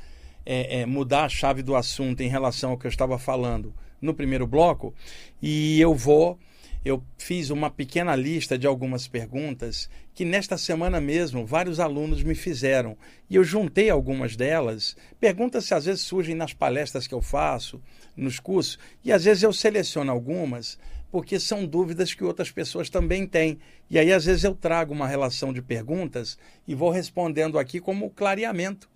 [0.45, 4.13] é, é, mudar a chave do assunto em relação ao que eu estava falando no
[4.13, 4.95] primeiro bloco
[5.41, 6.39] e eu vou
[6.85, 12.35] eu fiz uma pequena lista de algumas perguntas que nesta semana mesmo vários alunos me
[12.35, 12.97] fizeram
[13.29, 14.97] e eu juntei algumas delas.
[15.19, 17.83] Perguntas que às vezes surgem nas palestras que eu faço,
[18.17, 20.79] nos cursos, e às vezes eu seleciono algumas
[21.11, 23.59] porque são dúvidas que outras pessoas também têm.
[23.91, 28.11] E aí às vezes eu trago uma relação de perguntas e vou respondendo aqui como
[28.11, 28.89] clareamento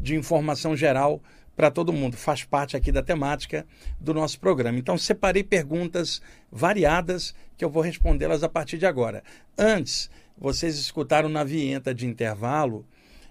[0.00, 1.22] de informação geral
[1.56, 2.16] para todo mundo.
[2.16, 3.66] Faz parte aqui da temática
[4.00, 4.78] do nosso programa.
[4.78, 9.22] Então, separei perguntas variadas que eu vou respondê-las a partir de agora.
[9.56, 12.84] Antes, vocês escutaram na vinheta de intervalo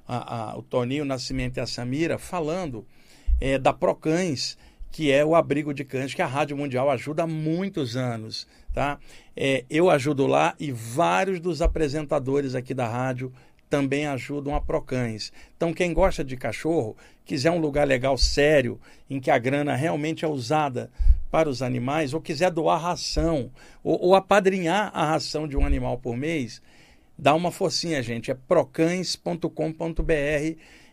[0.08, 2.86] a, a, o Toninho Nascimento e a Samira falando
[3.40, 4.58] é, da Procães,
[4.92, 8.48] que é o abrigo de cães que a Rádio Mundial ajuda há muitos anos.
[8.74, 9.00] Tá?
[9.36, 13.34] É, eu ajudo lá e vários dos apresentadores aqui da rádio
[13.72, 15.32] também ajudam a Procães.
[15.56, 18.78] Então, quem gosta de cachorro, quiser um lugar legal, sério,
[19.10, 20.92] em que a grana realmente é usada
[21.32, 23.50] para os animais, ou quiser doar ração,
[23.82, 26.62] ou, ou apadrinhar a ração de um animal por mês,
[27.18, 28.30] dá uma forcinha, gente.
[28.30, 29.48] É procães.com.br.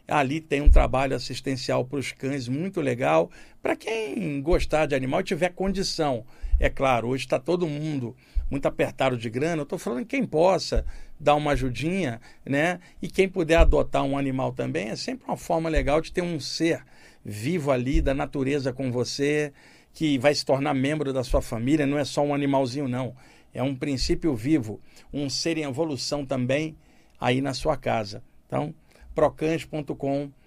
[0.07, 3.29] Ali tem um trabalho assistencial para os cães muito legal.
[3.61, 6.25] Para quem gostar de animal e tiver condição.
[6.61, 8.17] É claro, hoje está todo mundo
[8.49, 9.61] muito apertado de grana.
[9.61, 10.87] Eu estou falando quem possa
[11.18, 12.81] dar uma ajudinha, né?
[13.02, 16.38] E quem puder adotar um animal também é sempre uma forma legal de ter um
[16.38, 16.85] ser
[17.24, 19.52] vivo ali da natureza com você,
[19.92, 23.14] que vai se tornar membro da sua família, não é só um animalzinho, não.
[23.52, 24.81] É um princípio vivo,
[25.12, 26.76] um ser em evolução também
[27.20, 28.22] aí na sua casa.
[28.46, 28.74] Então,
[29.14, 30.38] procans.com.br.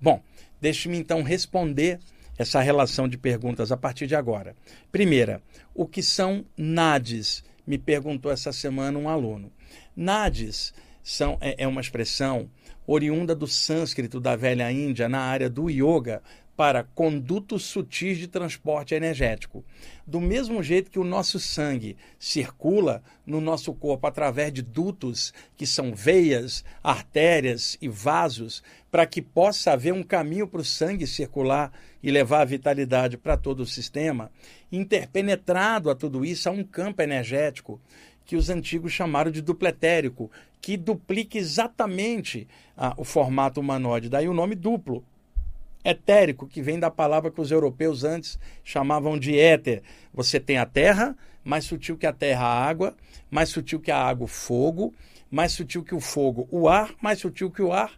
[0.00, 0.22] Bom,
[0.60, 2.00] deixe-me então responder
[2.38, 4.56] essa relação de perguntas a partir de agora.
[4.90, 5.42] Primeira,
[5.74, 7.44] o que são NADs?
[7.66, 9.52] Me perguntou essa semana um aluno.
[9.94, 10.72] Nadis
[11.02, 12.48] são, é, é uma expressão
[12.86, 16.22] oriunda do sânscrito da velha Índia na área do yoga
[16.56, 19.64] para condutos sutis de transporte energético.
[20.06, 25.66] Do mesmo jeito que o nosso sangue circula no nosso corpo através de dutos, que
[25.66, 31.72] são veias, artérias e vasos, para que possa haver um caminho para o sangue circular
[32.02, 34.30] e levar a vitalidade para todo o sistema,
[34.72, 37.80] interpenetrado a tudo isso há um campo energético
[38.24, 40.30] que os antigos chamaram de dupletérico,
[40.60, 45.04] que duplica exatamente ah, o formato humanoide, daí o nome duplo
[45.84, 49.82] etérico, que vem da palavra que os europeus antes chamavam de éter.
[50.14, 52.96] Você tem a terra, mais sutil que a terra, a água,
[53.30, 54.94] mais sutil que a água, o fogo,
[55.30, 57.92] mais sutil que o fogo, o ar, mais sutil que o ar,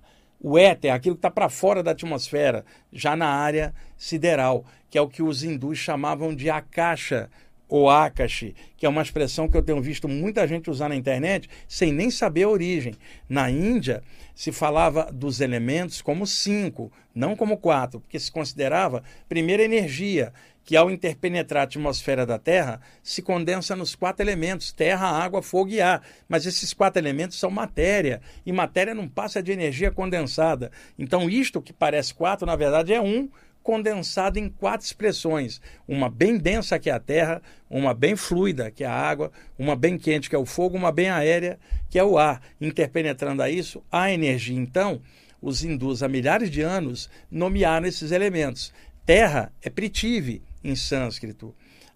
[0.47, 5.01] o éter, aquilo que está para fora da atmosfera, já na área sideral, que é
[5.01, 7.31] o que os hindus chamavam de akasha,
[7.77, 11.51] ou Akashi, que é uma expressão que eu tenho visto muita gente usar na internet
[11.67, 12.95] sem nem saber a origem.
[13.29, 14.01] Na Índia,
[14.33, 20.33] se falava dos elementos como cinco, não como quatro, porque se considerava, primeira, energia,
[20.65, 25.73] que ao interpenetrar a atmosfera da Terra, se condensa nos quatro elementos: terra, água, fogo
[25.73, 26.01] e ar.
[26.29, 30.71] Mas esses quatro elementos são matéria, e matéria não passa de energia condensada.
[30.97, 33.29] Então, isto que parece quatro, na verdade, é um
[33.65, 38.85] condensado em quatro expressões: uma bem densa, que é a terra, uma bem fluida, que
[38.85, 41.59] é a água, uma bem quente, que é o fogo, uma bem aérea,
[41.91, 42.41] que é o ar.
[42.61, 44.57] Interpenetrando a isso, a energia.
[44.57, 45.01] Então,
[45.43, 48.73] os hindus, há milhares de anos, nomearam esses elementos.
[49.05, 51.55] Terra é Prithvi, em sânscrito.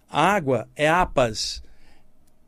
[0.09, 1.63] Água é Apas.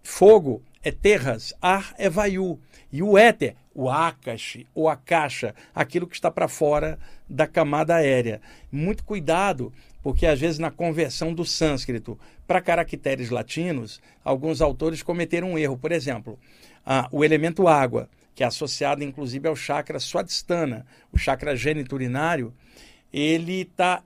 [0.04, 1.54] Fogo é Terras.
[1.62, 2.60] Ar é Vayu.
[2.92, 8.42] E o éter, o Akashi, ou Akasha, aquilo que está para fora da camada aérea.
[8.72, 9.72] Muito cuidado,
[10.04, 15.78] porque às vezes na conversão do sânscrito para caracteres latinos, alguns autores cometeram um erro.
[15.78, 16.38] Por exemplo,
[17.12, 22.54] o elemento água, que é associado inclusive ao chakra swadhisthana, o chakra geniturinário,
[23.14, 24.04] ele está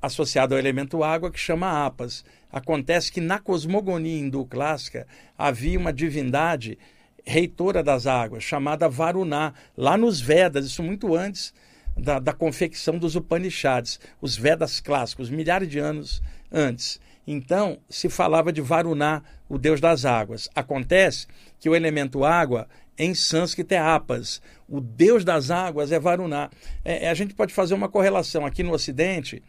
[0.00, 2.24] associado ao elemento água que chama apas.
[2.52, 6.78] Acontece que na cosmogonia hindu clássica havia uma divindade
[7.24, 11.54] reitora das águas, chamada Varuna, lá nos Vedas, isso muito antes
[11.96, 17.00] da, da confecção dos Upanishads, os Vedas clássicos, milhares de anos antes.
[17.26, 20.48] Então, se falava de Varuna, o deus das águas.
[20.54, 21.26] Acontece
[21.60, 22.66] que o elemento água,
[22.98, 24.42] em sânscrito, é Apas.
[24.68, 26.50] O deus das águas é Varuna.
[26.84, 28.44] É, a gente pode fazer uma correlação.
[28.44, 29.42] Aqui no Ocidente,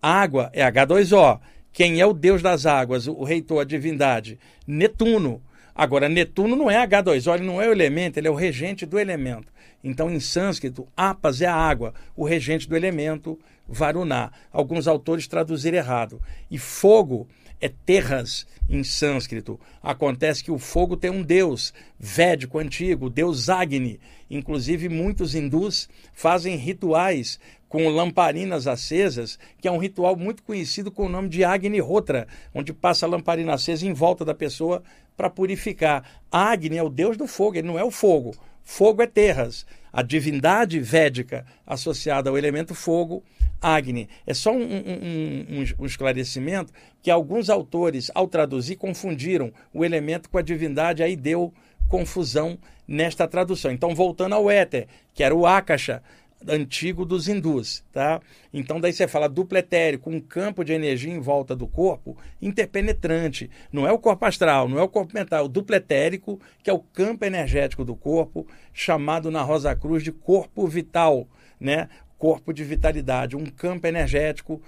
[0.00, 1.40] água é H2O.
[1.72, 4.38] Quem é o deus das águas, o reitor, a divindade?
[4.66, 5.42] Netuno.
[5.74, 8.98] Agora, Netuno não é H2O, ele não é o elemento, ele é o regente do
[8.98, 9.52] elemento.
[9.82, 14.32] Então, em sânscrito, Apas é a água, o regente do elemento, Varuna.
[14.50, 16.20] Alguns autores traduziram errado.
[16.50, 17.28] E fogo
[17.60, 19.58] é terras em sânscrito.
[19.82, 24.00] Acontece que o fogo tem um deus védico antigo, o deus Agni.
[24.30, 31.06] Inclusive, muitos hindus fazem rituais com lamparinas acesas, que é um ritual muito conhecido com
[31.06, 34.82] o nome de Agni Hotra, onde passa a lamparina acesa em volta da pessoa
[35.16, 36.04] para purificar.
[36.30, 38.34] Agni é o deus do fogo, ele não é o fogo.
[38.64, 39.66] Fogo é terras.
[39.92, 43.22] A divindade védica associada ao elemento fogo,
[43.60, 44.08] Agni.
[44.26, 50.28] É só um, um, um, um, esclarecimento que alguns autores, ao traduzir, confundiram o elemento
[50.28, 51.52] com a divindade, aí deu
[51.88, 53.72] confusão nesta tradução.
[53.72, 56.02] Então, voltando ao éter, que era o Akasha,
[56.46, 58.20] antigo dos hindus, tá?
[58.52, 63.50] Então daí você fala duplo etérico, um campo de energia em volta do corpo interpenetrante.
[63.72, 66.70] Não é o corpo astral, não é o corpo mental, é o duplo etérico, que
[66.70, 71.26] é o campo energético do corpo, chamado na Rosa Cruz de corpo vital,
[71.60, 71.88] né?
[72.18, 74.60] Corpo de vitalidade, um campo energético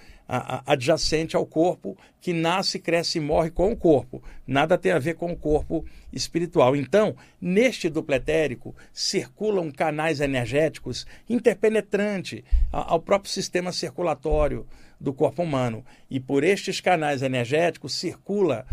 [0.65, 4.23] adjacente ao corpo que nasce, cresce e morre com o corpo.
[4.47, 6.77] Nada tem a ver com o corpo espiritual.
[6.77, 14.65] Então, neste dupletérico circulam canais energéticos interpenetrantes ao próprio sistema circulatório
[15.01, 15.85] do corpo humano.
[16.09, 18.65] E por estes canais energéticos circula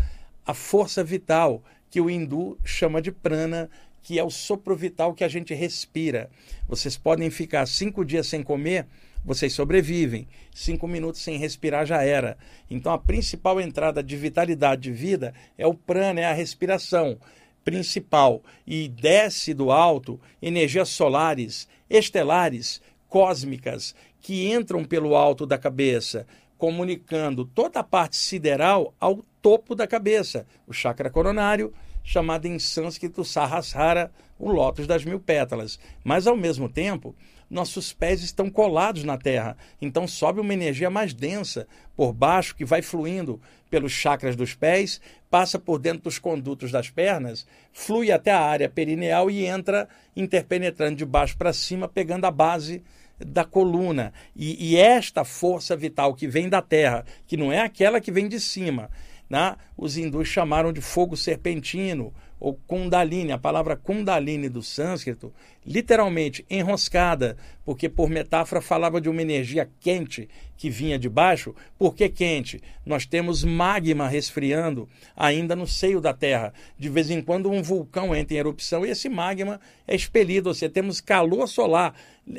[0.46, 3.68] a força vital que o hindu chama de prana,
[4.08, 6.30] que é o sopro vital que a gente respira.
[6.66, 8.86] Vocês podem ficar cinco dias sem comer
[9.22, 10.26] vocês sobrevivem.
[10.54, 12.38] Cinco minutos sem respirar já era.
[12.70, 17.18] Então a principal entrada de vitalidade de vida é o prana, é a respiração
[17.62, 18.42] principal.
[18.66, 27.44] E desce do alto energias solares, estelares, cósmicas, que entram pelo alto da cabeça, comunicando
[27.44, 31.74] toda a parte sideral ao topo da cabeça, o chakra coronário
[32.08, 35.78] chamada em sânscrito Sahasrara, o lótus das mil pétalas.
[36.02, 37.14] Mas, ao mesmo tempo,
[37.50, 39.58] nossos pés estão colados na terra.
[39.80, 45.02] Então sobe uma energia mais densa por baixo que vai fluindo pelos chakras dos pés,
[45.28, 50.96] passa por dentro dos condutos das pernas, flui até a área perineal e entra interpenetrando
[50.96, 52.82] de baixo para cima, pegando a base
[53.18, 54.14] da coluna.
[54.34, 58.28] E, e, esta força vital que vem da terra, que não é aquela que vem
[58.28, 58.88] de cima,
[59.28, 59.56] né?
[59.76, 65.32] os hindus chamaram de fogo serpentino ou Kundalini, a palavra Kundalini do sânscrito,
[65.66, 71.54] literalmente enroscada, porque por metáfora falava de uma energia quente que vinha de baixo.
[71.76, 72.60] Por que quente?
[72.86, 76.52] Nós temos magma resfriando ainda no seio da Terra.
[76.78, 80.54] De vez em quando um vulcão entra em erupção e esse magma é expelido, ou
[80.54, 81.94] seja, temos calor solar,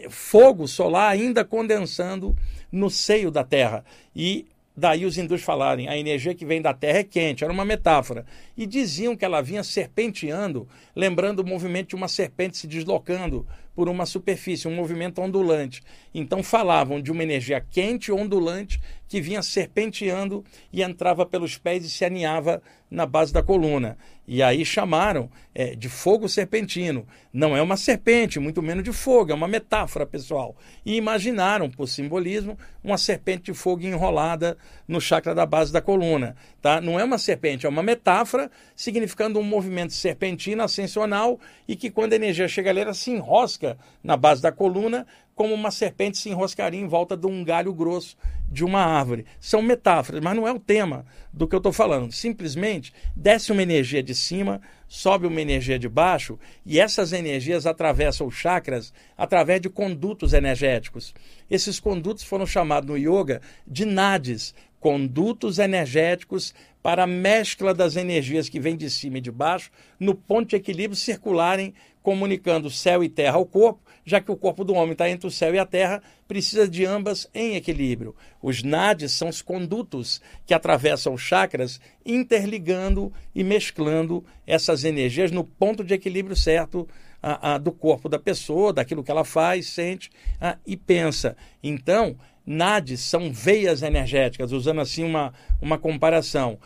[0.09, 2.36] fogo solar ainda condensando
[2.72, 3.84] no seio da Terra.
[4.16, 4.47] E
[4.80, 8.25] Daí os hindus falarem, a energia que vem da Terra é quente, era uma metáfora.
[8.55, 13.45] E diziam que ela vinha serpenteando, lembrando o movimento de uma serpente se deslocando
[13.76, 15.82] por uma superfície, um movimento ondulante.
[16.13, 21.89] Então falavam de uma energia quente ondulante que vinha serpenteando e entrava pelos pés e
[21.89, 23.97] se aninhava na base da coluna.
[24.28, 27.07] E aí chamaram é, de fogo serpentino.
[27.34, 30.55] Não é uma serpente, muito menos de fogo, é uma metáfora, pessoal.
[30.86, 34.55] E imaginaram, por simbolismo, uma serpente de fogo enrolada
[34.88, 36.36] no chakra da base da coluna.
[36.61, 36.80] Tá?
[36.80, 42.13] Não é uma serpente, é uma metáfora significando um movimento serpentino ascensional e que quando
[42.13, 43.59] a energia chega ali, ela se enrosca
[44.03, 45.05] na base da coluna
[45.39, 48.18] como uma serpente se enroscaria em volta de um galho grosso
[48.51, 49.26] de uma árvore.
[49.39, 52.12] São metáforas, mas não é o tema do que eu estou falando.
[52.12, 58.28] Simplesmente desce uma energia de cima, sobe uma energia de baixo, e essas energias atravessam
[58.28, 61.14] os chakras através de condutos energéticos.
[61.49, 68.49] Esses condutos foram chamados no yoga de nadis, condutos energéticos para a mescla das energias
[68.49, 73.10] que vêm de cima e de baixo, no ponto de equilíbrio circularem, comunicando céu e
[73.10, 75.66] terra ao corpo, já que o corpo do homem está entre o céu e a
[75.66, 78.16] terra, precisa de ambas em equilíbrio.
[78.41, 85.43] Os nadis são os condutos que atravessam os chakras, interligando e mesclando essas energias no
[85.43, 86.88] ponto de equilíbrio certo
[87.22, 91.36] a, a, do corpo da pessoa, daquilo que ela faz, sente a, e pensa.
[91.62, 96.58] Então, nadis são veias energéticas, usando assim uma, uma comparação.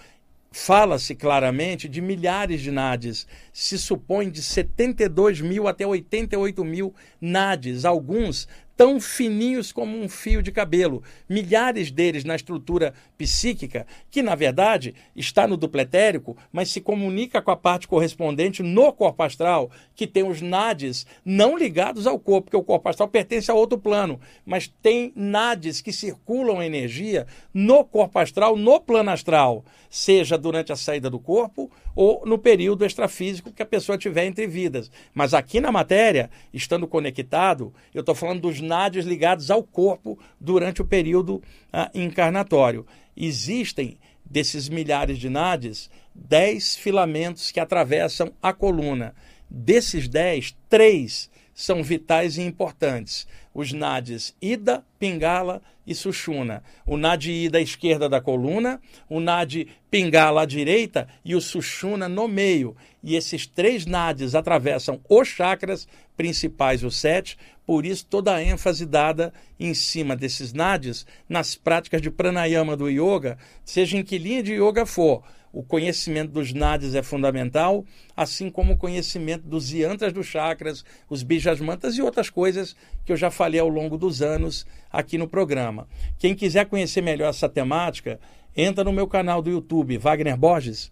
[0.55, 3.25] Fala-se claramente de milhares de NADs.
[3.51, 7.85] Se supõe de 72 mil até 88 mil NADs.
[7.85, 14.35] Alguns tão fininhos como um fio de cabelo, milhares deles na estrutura psíquica, que na
[14.35, 20.07] verdade está no dupletérico, mas se comunica com a parte correspondente no corpo astral, que
[20.07, 24.19] tem os nades não ligados ao corpo, porque o corpo astral pertence a outro plano,
[24.45, 30.75] mas tem nades que circulam energia no corpo astral, no plano astral, seja durante a
[30.75, 34.89] saída do corpo ou no período extrafísico que a pessoa tiver entre vidas.
[35.13, 40.81] Mas aqui na matéria, estando conectado, eu estou falando dos nádios ligados ao corpo durante
[40.81, 42.85] o período ah, encarnatório.
[43.15, 49.13] Existem, desses milhares de nádios, 10 filamentos que atravessam a coluna.
[49.49, 53.27] Desses 10, três são vitais e importantes.
[53.53, 56.63] Os nadis Ida, Pingala e Sushuna.
[56.85, 62.09] O nadi Ida à esquerda da coluna, o nadi Pingala à direita e o Sushuna
[62.09, 62.75] no meio.
[63.03, 65.87] E esses três nadis atravessam os chakras
[66.17, 72.01] principais, os sete, por isso toda a ênfase dada em cima desses nadis nas práticas
[72.01, 76.95] de pranayama do yoga, seja em que linha de yoga for o conhecimento dos nadis
[76.95, 77.85] é fundamental,
[78.17, 83.15] assim como o conhecimento dos yantras dos chakras, os bijasmantas e outras coisas que eu
[83.15, 85.87] já falei ao longo dos anos aqui no programa.
[86.17, 88.19] Quem quiser conhecer melhor essa temática,
[88.57, 90.91] entra no meu canal do YouTube, Wagner Borges.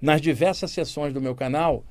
[0.00, 1.84] Nas diversas sessões do meu canal,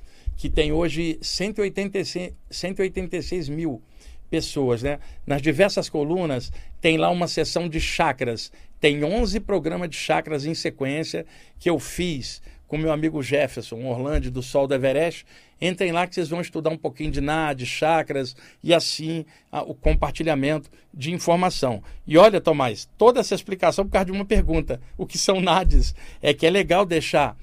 [0.43, 3.81] que tem hoje 186, 186 mil
[4.29, 4.99] pessoas, né?
[5.25, 8.51] Nas diversas colunas tem lá uma seção de chakras.
[8.77, 11.25] Tem 11 programas de chakras em sequência
[11.57, 15.25] que eu fiz com meu amigo Jefferson Orlando do Sol do Everest.
[15.61, 19.73] Entrem lá que vocês vão estudar um pouquinho de NAD, chakras e assim a, o
[19.73, 21.81] compartilhamento de informação.
[22.05, 25.95] E olha, Tomás, toda essa explicação por causa de uma pergunta: o que são NADs?
[26.21, 27.37] É que é legal deixar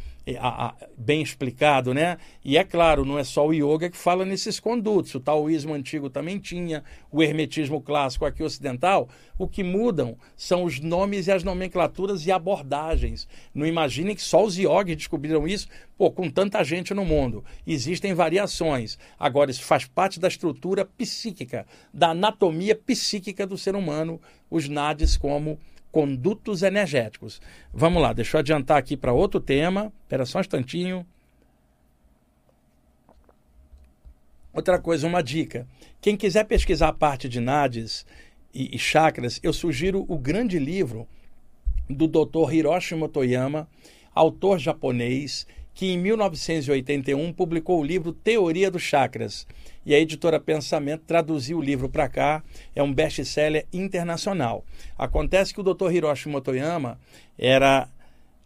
[0.97, 2.19] bem explicado, né?
[2.45, 5.15] E é claro, não é só o yoga que fala nesses condutos.
[5.15, 9.09] O taoísmo antigo também tinha, o hermetismo clássico aqui ocidental.
[9.39, 13.27] O que mudam são os nomes e as nomenclaturas e abordagens.
[13.55, 17.45] Não imaginem que só os yogis descobriram isso, pô, com tanta gente no mundo.
[17.67, 18.99] Existem variações.
[19.19, 25.17] Agora, isso faz parte da estrutura psíquica, da anatomia psíquica do ser humano, os nadis
[25.17, 25.59] como
[25.91, 27.41] condutos energéticos.
[27.73, 29.93] Vamos lá, deixa eu adiantar aqui para outro tema.
[30.03, 31.07] Espera só um instantinho.
[34.53, 35.67] Outra coisa, uma dica.
[36.01, 38.05] Quem quiser pesquisar a parte de nadis
[38.53, 41.07] e, e chakras, eu sugiro o grande livro
[41.89, 42.53] do Dr.
[42.53, 43.69] Hiroshi Motoyama,
[44.15, 45.47] autor japonês,
[45.81, 49.47] que em 1981 publicou o livro Teoria dos Chakras.
[49.87, 52.43] E a editora Pensamento traduziu o livro para cá,
[52.77, 54.63] é um best-seller internacional.
[54.99, 55.91] Acontece que o Dr.
[55.91, 57.01] Hiroshi Motoyama
[57.39, 57.89] era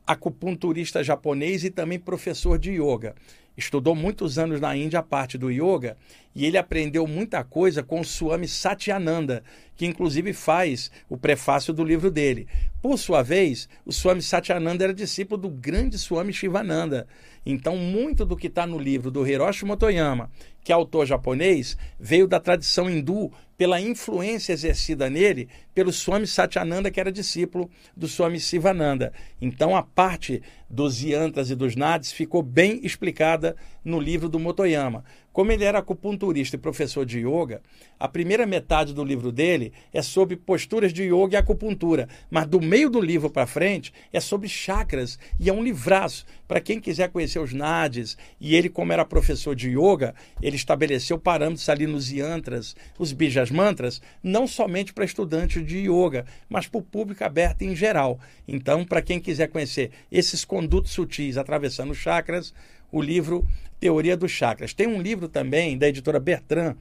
[0.06, 3.16] acupunturista japonês e também professor de yoga.
[3.56, 5.96] Estudou muitos anos na Índia a parte do yoga
[6.34, 9.44] e ele aprendeu muita coisa com o Swami Satyananda,
[9.76, 12.48] que inclusive faz o prefácio do livro dele.
[12.82, 17.06] Por sua vez, o Swami Satyananda era discípulo do grande Swami Shivananda.
[17.46, 20.30] Então, muito do que está no livro do Hiroshi Motoyama,
[20.62, 26.90] que é autor japonês, veio da tradição hindu pela influência exercida nele pelo Swami Satyananda,
[26.90, 29.12] que era discípulo do Swami Sivananda.
[29.40, 35.04] Então, a parte dos yantras e dos nadis ficou bem explicada no livro do Motoyama.
[35.34, 37.60] Como ele era acupunturista e professor de yoga,
[37.98, 42.60] a primeira metade do livro dele é sobre posturas de yoga e acupuntura, mas do
[42.60, 47.08] meio do livro para frente é sobre chakras e é um livraço para quem quiser
[47.10, 48.16] conhecer os nadis.
[48.40, 53.50] E ele, como era professor de yoga, ele estabeleceu parâmetros ali nos yantras, os bijas
[53.50, 58.20] mantras, não somente para estudantes de yoga, mas para o público aberto em geral.
[58.46, 62.54] Então, para quem quiser conhecer esses condutos sutis atravessando chakras,
[62.92, 63.44] o livro
[63.80, 64.72] Teoria dos Chakras.
[64.72, 66.76] Tem um livro também da editora Bertrand,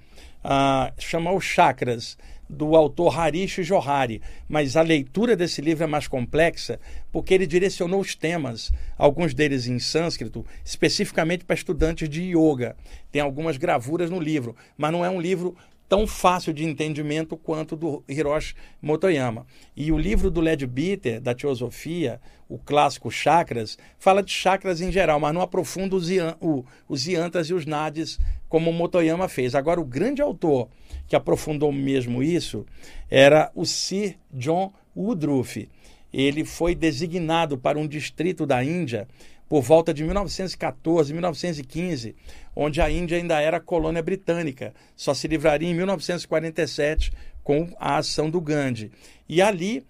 [0.46, 2.16] uh, chama Os Chakras,
[2.48, 6.80] do autor Harish Johari, mas a leitura desse livro é mais complexa
[7.12, 12.76] porque ele direcionou os temas, alguns deles em sânscrito, especificamente para estudantes de yoga.
[13.12, 15.58] Tem algumas gravuras no livro, mas não é um livro
[15.88, 19.46] tão fácil de entendimento quanto do Hiroshi Motoyama.
[19.76, 22.20] E o livro do Led Bitter, da Teosofia,
[22.50, 26.10] o clássico Chakras, fala de chakras em geral, mas não aprofunda os,
[26.40, 28.20] o, os yantras e os nadis
[28.50, 29.56] como o Motoyama fez.
[29.56, 30.70] Agora, o grande autor
[31.08, 32.66] que aprofundou mesmo isso
[33.10, 35.70] era o Sir John Woodruff.
[36.14, 39.08] Ele foi designado para um distrito da Índia
[39.54, 42.16] por volta de 1914, 1915,
[42.56, 44.74] onde a Índia ainda era colônia britânica.
[44.96, 48.92] Só se livraria em 1947 com a ação do Gandhi.
[49.30, 49.86] E ali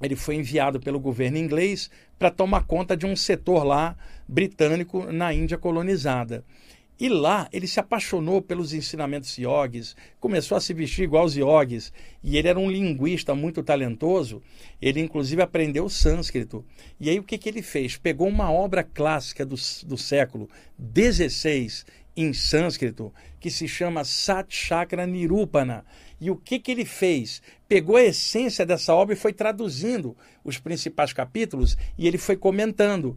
[0.00, 3.96] ele foi enviado pelo governo inglês para tomar conta de um setor lá
[4.28, 6.44] britânico na Índia colonizada.
[7.00, 11.92] E lá ele se apaixonou pelos ensinamentos yogis, começou a se vestir igual os yogis,
[12.24, 14.42] e ele era um linguista muito talentoso,
[14.82, 16.64] ele inclusive aprendeu sânscrito.
[16.98, 17.96] E aí o que, que ele fez?
[17.96, 19.54] Pegou uma obra clássica do,
[19.86, 21.84] do século XVI
[22.16, 25.84] em sânscrito, que se chama Sat Chakra Nirupana.
[26.20, 27.40] E o que, que ele fez?
[27.68, 33.16] Pegou a essência dessa obra e foi traduzindo os principais capítulos e ele foi comentando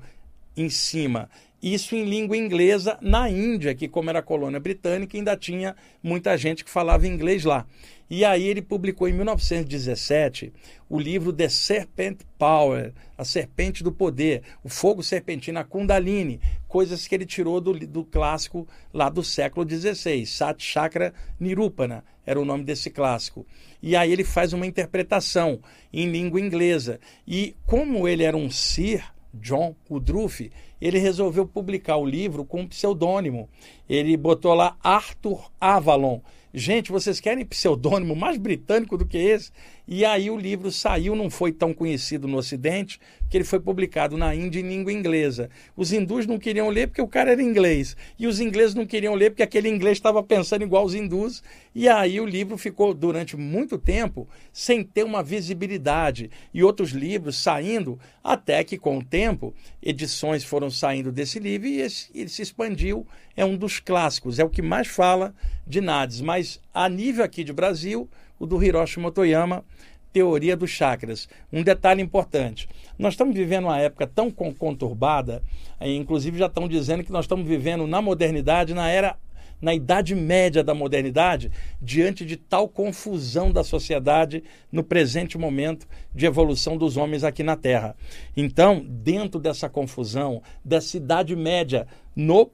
[0.55, 1.29] em cima.
[1.62, 6.64] Isso em língua inglesa na Índia, que como era colônia britânica, ainda tinha muita gente
[6.64, 7.66] que falava inglês lá.
[8.09, 10.51] E aí ele publicou em 1917
[10.89, 17.07] o livro The Serpent Power, A Serpente do Poder, o Fogo Serpentino, a Kundalini, coisas
[17.07, 22.45] que ele tirou do, do clássico lá do século XVI, Sat Chakra Nirupana era o
[22.45, 23.45] nome desse clássico.
[23.82, 25.59] E aí ele faz uma interpretação
[25.93, 26.99] em língua inglesa.
[27.28, 29.03] E como ele era um Sir,
[29.34, 30.51] John Woodruff,
[30.82, 33.47] ele resolveu publicar o livro com um pseudônimo.
[33.88, 36.19] Ele botou lá Arthur Avalon.
[36.53, 39.51] Gente, vocês querem pseudônimo mais britânico do que esse?
[39.93, 42.97] E aí o livro saiu, não foi tão conhecido no Ocidente,
[43.29, 45.49] que ele foi publicado na Índia em língua inglesa.
[45.75, 47.97] Os hindus não queriam ler porque o cara era inglês.
[48.17, 51.43] E os ingleses não queriam ler porque aquele inglês estava pensando igual os hindus.
[51.75, 56.31] E aí o livro ficou durante muito tempo sem ter uma visibilidade.
[56.53, 61.81] E outros livros saindo, até que com o tempo, edições foram saindo desse livro e
[61.81, 63.05] esse, ele se expandiu.
[63.35, 65.35] É um dos clássicos, é o que mais fala
[65.67, 66.21] de Nades.
[66.21, 68.09] Mas a nível aqui de Brasil,
[68.41, 69.63] o do Hiroshi Motoyama
[70.11, 71.29] teoria dos chakras.
[71.53, 72.67] Um detalhe importante:
[72.97, 75.43] nós estamos vivendo uma época tão conturbada,
[75.79, 79.15] inclusive já estão dizendo que nós estamos vivendo na modernidade, na era.
[79.61, 86.25] Na idade média da modernidade, diante de tal confusão da sociedade no presente momento de
[86.25, 87.95] evolução dos homens aqui na Terra.
[88.35, 91.85] Então, dentro dessa confusão, dessa idade média
[92.15, 92.49] no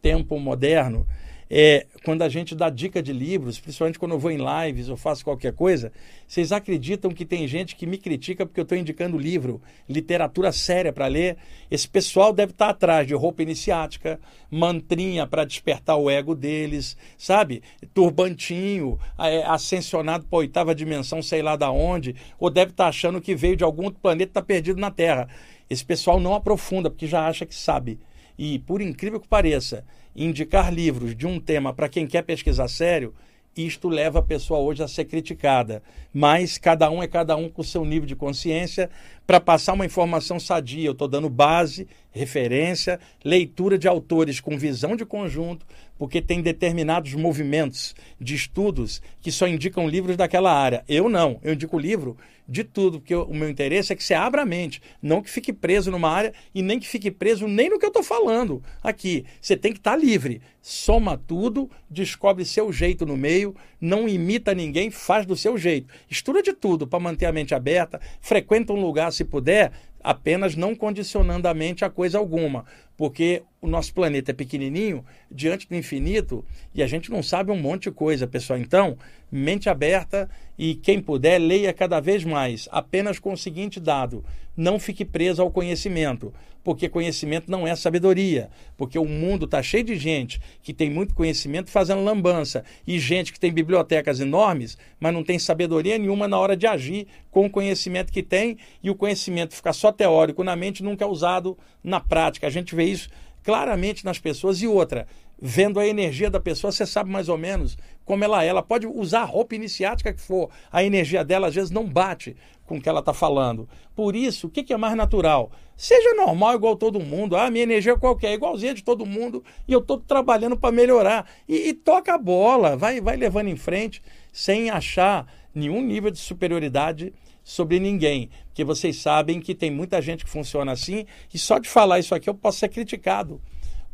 [0.00, 1.04] tempo moderno,
[1.50, 4.96] é, quando a gente dá dica de livros, principalmente quando eu vou em lives ou
[4.96, 5.92] faço qualquer coisa,
[6.26, 10.92] vocês acreditam que tem gente que me critica porque eu estou indicando livro, literatura séria
[10.92, 11.36] para ler?
[11.70, 14.18] Esse pessoal deve estar tá atrás de roupa iniciática,
[14.50, 17.62] mantrinha para despertar o ego deles, sabe?
[17.94, 22.88] Turbantinho, é, ascensionado para a oitava dimensão, sei lá da onde, ou deve estar tá
[22.88, 25.28] achando que veio de algum outro planeta e está perdido na Terra.
[25.70, 27.98] Esse pessoal não aprofunda porque já acha que sabe.
[28.38, 29.84] E, por incrível que pareça,
[30.14, 33.14] indicar livros de um tema para quem quer pesquisar sério,
[33.56, 35.82] isto leva a pessoa hoje a ser criticada.
[36.12, 38.88] Mas cada um é cada um com o seu nível de consciência
[39.26, 40.88] para passar uma informação sadia.
[40.88, 45.66] Eu estou dando base, referência, leitura de autores com visão de conjunto,
[45.98, 50.84] porque tem determinados movimentos de estudos que só indicam livros daquela área.
[50.88, 54.42] Eu não, eu indico livro de tudo, porque o meu interesse é que você abra
[54.42, 57.78] a mente, não que fique preso numa área e nem que fique preso nem no
[57.78, 59.24] que eu estou falando aqui.
[59.40, 60.42] Você tem que estar tá livre.
[60.60, 65.92] Soma tudo, descobre seu jeito no meio, não imita ninguém, faz do seu jeito.
[66.08, 70.74] Estuda de tudo para manter a mente aberta, frequenta um lugar se puder, apenas não
[70.74, 72.64] condicionando a mente a coisa alguma,
[72.96, 76.44] porque o nosso planeta é pequenininho diante do infinito
[76.74, 78.58] e a gente não sabe um monte de coisa, pessoal.
[78.58, 78.98] Então,
[79.30, 80.28] mente aberta
[80.58, 84.24] e quem puder, leia cada vez mais, apenas com o seguinte dado:
[84.56, 86.32] não fique preso ao conhecimento,
[86.62, 91.14] porque conhecimento não é sabedoria, porque o mundo está cheio de gente que tem muito
[91.14, 96.38] conhecimento fazendo lambança e gente que tem bibliotecas enormes, mas não tem sabedoria nenhuma na
[96.38, 100.54] hora de agir com o conhecimento que tem e o conhecimento ficar só teórico na
[100.54, 102.46] mente nunca é usado na prática.
[102.46, 103.08] A gente vê isso
[103.42, 104.62] claramente nas pessoas.
[104.62, 105.06] E outra,
[105.44, 108.46] vendo a energia da pessoa, você sabe mais ou menos como ela é.
[108.46, 112.36] Ela pode usar a roupa iniciática que for, a energia dela às vezes não bate
[112.64, 113.68] com o que ela está falando.
[113.92, 115.50] Por isso, o que, é mais natural?
[115.76, 117.36] Seja normal igual todo mundo.
[117.36, 121.28] Ah, minha energia é qualquer, igualzinha de todo mundo, e eu estou trabalhando para melhorar.
[121.48, 124.00] E, e, toca a bola, vai, vai levando em frente,
[124.32, 127.12] sem achar nenhum nível de superioridade
[127.42, 131.68] sobre ninguém, porque vocês sabem que tem muita gente que funciona assim, e só de
[131.68, 133.40] falar isso aqui eu posso ser criticado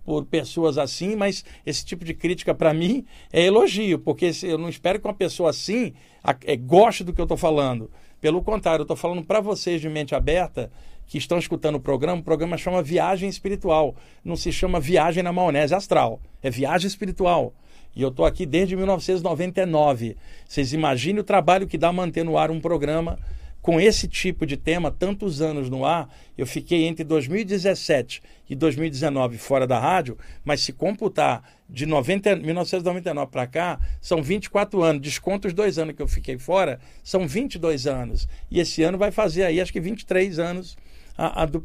[0.08, 4.70] por pessoas assim, mas esse tipo de crítica para mim é elogio, porque eu não
[4.70, 5.92] espero que uma pessoa assim
[6.46, 7.90] é, goste do que eu estou falando.
[8.18, 10.72] Pelo contrário, eu estou falando para vocês de mente aberta
[11.06, 12.22] que estão escutando o programa.
[12.22, 13.94] O programa chama Viagem Espiritual,
[14.24, 17.52] não se chama Viagem na Maionese Astral, é Viagem Espiritual.
[17.94, 20.16] E eu estou aqui desde 1999.
[20.48, 23.18] Vocês imaginem o trabalho que dá manter no ar um programa
[23.60, 29.36] com esse tipo de tema tantos anos no ar, eu fiquei entre 2017 e 2019
[29.36, 35.02] fora da rádio, mas se computar de 90, 1999 para cá, são 24 anos.
[35.02, 38.28] Desconto os dois anos que eu fiquei fora, são 22 anos.
[38.50, 40.76] E esse ano vai fazer aí, acho que 23 anos.
[41.16, 41.62] A, a do,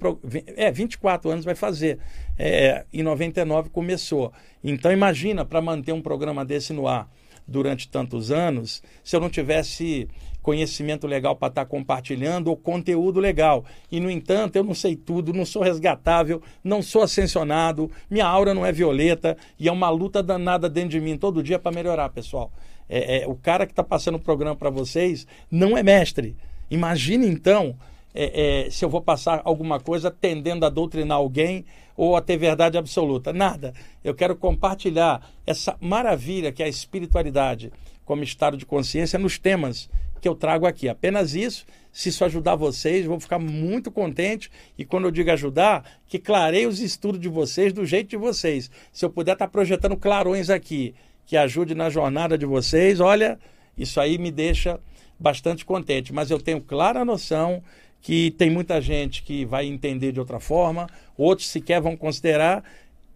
[0.58, 2.00] é, 24 anos vai fazer.
[2.38, 4.34] É, em 99 começou.
[4.64, 7.08] Então imagina para manter um programa desse no ar
[7.48, 10.08] durante tantos anos, se eu não tivesse
[10.44, 13.66] conhecimento legal para estar tá compartilhando ou conteúdo legal.
[13.90, 18.54] E, no entanto, eu não sei tudo, não sou resgatável, não sou ascensionado, minha aura
[18.54, 22.10] não é violeta e é uma luta danada dentro de mim todo dia para melhorar,
[22.10, 22.52] pessoal.
[22.88, 26.36] É, é, o cara que está passando o programa para vocês não é mestre.
[26.70, 27.76] Imagine, então,
[28.14, 31.66] é, é, se eu vou passar alguma coisa tendendo a doutrinar alguém
[31.96, 33.32] ou a ter verdade absoluta.
[33.32, 33.74] Nada.
[34.04, 37.72] Eu quero compartilhar essa maravilha que é a espiritualidade
[38.06, 39.90] como estado de consciência nos temas
[40.24, 40.88] que eu trago aqui.
[40.88, 41.66] Apenas isso.
[41.92, 44.50] Se isso ajudar vocês, vou ficar muito contente.
[44.78, 48.72] E quando eu digo ajudar, que clarei os estudos de vocês do jeito de vocês.
[48.94, 50.96] Se eu puder estar projetando clarões aqui,
[51.26, 53.38] que ajude na jornada de vocês, olha,
[53.78, 54.80] isso aí me deixa
[55.20, 56.14] bastante contente.
[56.14, 57.62] Mas eu tenho clara noção
[58.02, 62.64] que tem muita gente que vai entender de outra forma, outros sequer vão considerar.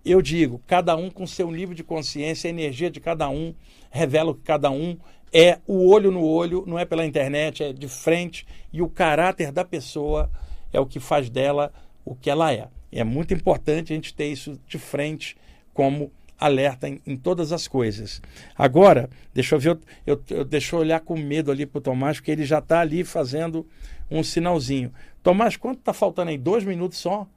[0.03, 3.55] Eu digo, cada um com seu nível de consciência, a energia de cada um
[3.89, 4.97] revela o que cada um
[5.31, 9.51] é o olho no olho, não é pela internet, é de frente e o caráter
[9.51, 10.29] da pessoa
[10.71, 11.71] é o que faz dela
[12.05, 12.67] o que ela é.
[12.91, 15.35] E é muito importante a gente ter isso de frente
[15.73, 18.21] como alerta em, em todas as coisas.
[18.55, 21.81] Agora, deixa eu ver, eu, eu, eu deixa eu olhar com medo ali para o
[21.81, 23.67] Tomás, porque ele já está ali fazendo
[24.09, 24.93] um sinalzinho.
[25.21, 26.37] Tomás, quanto está faltando aí?
[26.37, 27.27] Dois minutos só?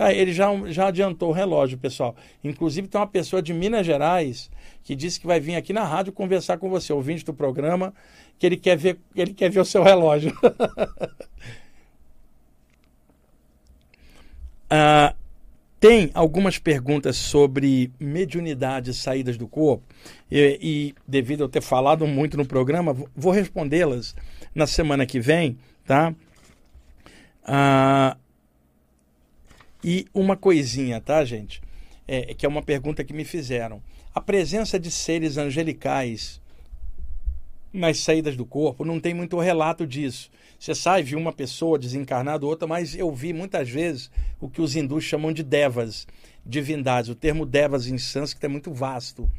[0.00, 2.14] Ah, ele já, já adiantou o relógio, pessoal.
[2.44, 4.48] Inclusive, tem uma pessoa de Minas Gerais
[4.84, 7.92] que disse que vai vir aqui na rádio conversar com você, ouvinte do programa,
[8.38, 10.32] que ele quer ver, ele quer ver o seu relógio.
[14.70, 15.12] ah,
[15.80, 19.82] tem algumas perguntas sobre mediunidade e saídas do corpo,
[20.30, 24.14] e, e devido a eu ter falado muito no programa, vou respondê-las
[24.54, 26.14] na semana que vem, tá?
[27.44, 28.16] Ah,
[29.82, 31.60] e uma coisinha, tá, gente?
[32.06, 33.82] É, que é uma pergunta que me fizeram.
[34.14, 36.40] A presença de seres angelicais
[37.72, 40.30] nas saídas do corpo não tem muito relato disso.
[40.58, 44.10] Você sai, viu uma pessoa desencarnada, outra, mas eu vi muitas vezes
[44.40, 46.06] o que os hindus chamam de devas,
[46.44, 47.10] divindades.
[47.10, 49.30] O termo devas em sânscrito é muito vasto.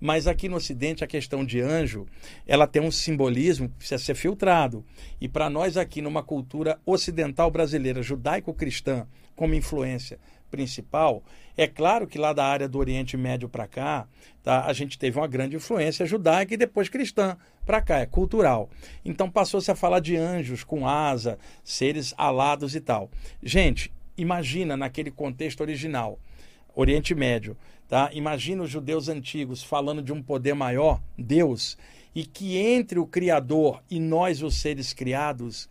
[0.00, 2.06] Mas aqui no Ocidente, a questão de anjo,
[2.46, 4.84] ela tem um simbolismo que precisa ser filtrado.
[5.20, 10.18] E para nós aqui, numa cultura ocidental brasileira, judaico-cristã, como influência,
[10.50, 11.22] principal,
[11.56, 14.08] é claro que lá da área do Oriente Médio para cá,
[14.42, 18.68] tá, a gente teve uma grande influência judaica e depois cristã para cá, é cultural.
[19.04, 23.08] Então passou-se a falar de anjos com asa, seres alados e tal.
[23.40, 26.18] Gente, imagina naquele contexto original,
[26.74, 27.56] Oriente Médio,
[27.88, 28.10] tá?
[28.12, 31.78] Imagina os judeus antigos falando de um poder maior, Deus,
[32.12, 35.68] e que entre o Criador e nós, os seres criados,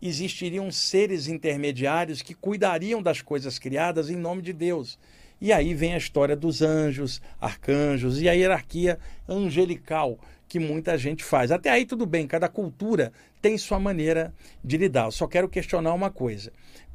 [0.00, 4.98] existiriam seres intermediários que cuidariam das coisas criadas em nome de Deus.
[5.40, 10.18] E aí vem a história dos anjos, arcanjos e a hierarquia angelical
[10.48, 11.50] que muita gente faz.
[11.50, 14.32] Até aí tudo bem, cada cultura tem sua maneira
[14.64, 15.06] de lidar.
[15.06, 16.52] Eu só quero questionar uma coisa.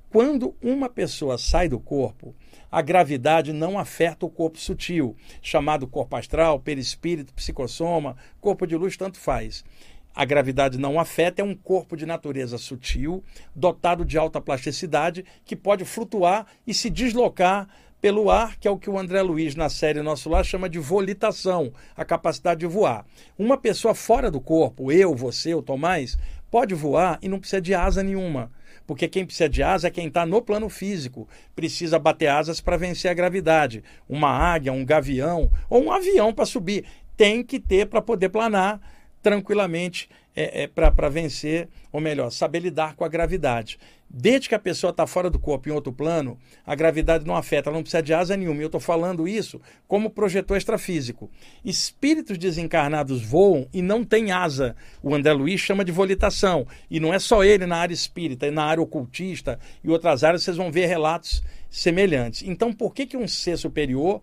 [0.10, 2.36] Quando uma pessoa sai do corpo,
[2.70, 8.98] a gravidade não afeta o corpo sutil, chamado corpo astral, perispírito, psicossoma, corpo de luz,
[8.98, 9.64] tanto faz.
[10.14, 13.24] A gravidade não afeta, é um corpo de natureza sutil,
[13.56, 17.68] dotado de alta plasticidade, que pode flutuar e se deslocar
[18.02, 20.80] pelo ar, que é o que o André Luiz, na série Nosso Lar, chama de
[20.80, 23.06] volitação, a capacidade de voar.
[23.38, 26.18] Uma pessoa fora do corpo, eu, você, o Tomás,
[26.50, 28.52] pode voar e não precisa de asa nenhuma.
[28.88, 32.76] Porque quem precisa de asa é quem está no plano físico, precisa bater asas para
[32.76, 33.84] vencer a gravidade.
[34.10, 36.84] Uma águia, um gavião ou um avião para subir.
[37.16, 38.82] Tem que ter para poder planar
[39.22, 43.78] tranquilamente é, é, para vencer, ou melhor, saber lidar com a gravidade.
[44.14, 47.70] Desde que a pessoa está fora do corpo em outro plano, a gravidade não afeta,
[47.70, 48.60] ela não precisa de asa nenhuma.
[48.60, 51.30] E eu estou falando isso como projetor extrafísico.
[51.64, 54.76] Espíritos desencarnados voam e não têm asa.
[55.02, 56.68] O André Luiz chama de volitação.
[56.90, 60.58] E não é só ele na área espírita, na área ocultista e outras áreas vocês
[60.58, 62.44] vão ver relatos semelhantes.
[62.44, 64.22] Então, por que, que um ser superior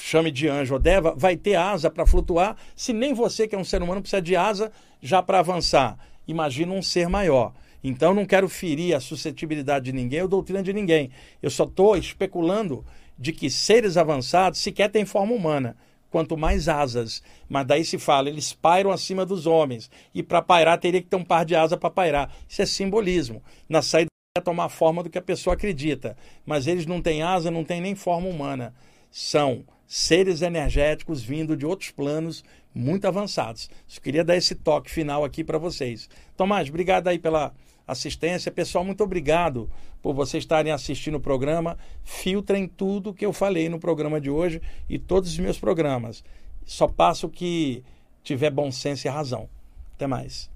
[0.00, 3.58] chame de anjo ou deva, vai ter asa para flutuar, se nem você, que é
[3.58, 5.98] um ser humano, precisa de asa já para avançar.
[6.26, 7.52] Imagina um ser maior.
[7.82, 11.10] Então, não quero ferir a suscetibilidade de ninguém ou doutrina de ninguém.
[11.42, 12.84] Eu só estou especulando
[13.18, 15.76] de que seres avançados sequer têm forma humana.
[16.10, 17.22] Quanto mais asas.
[17.48, 19.90] Mas daí se fala, eles pairam acima dos homens.
[20.14, 22.34] E para pairar teria que ter um par de asas para pairar.
[22.48, 23.42] Isso é simbolismo.
[23.68, 26.16] Na saída é tomar forma do que a pessoa acredita.
[26.44, 28.74] Mas eles não têm asa, não têm nem forma humana.
[29.10, 33.68] São seres energéticos vindo de outros planos muito avançados.
[33.92, 36.08] Eu queria dar esse toque final aqui para vocês.
[36.36, 37.52] Tomás, obrigado aí pela
[37.88, 38.52] assistência.
[38.52, 39.68] Pessoal, muito obrigado
[40.00, 41.76] por vocês estarem assistindo o programa.
[42.04, 46.22] Filtrem tudo que eu falei no programa de hoje e todos os meus programas.
[46.64, 47.82] Só passo que
[48.22, 49.48] tiver bom senso e razão.
[49.96, 50.49] Até mais.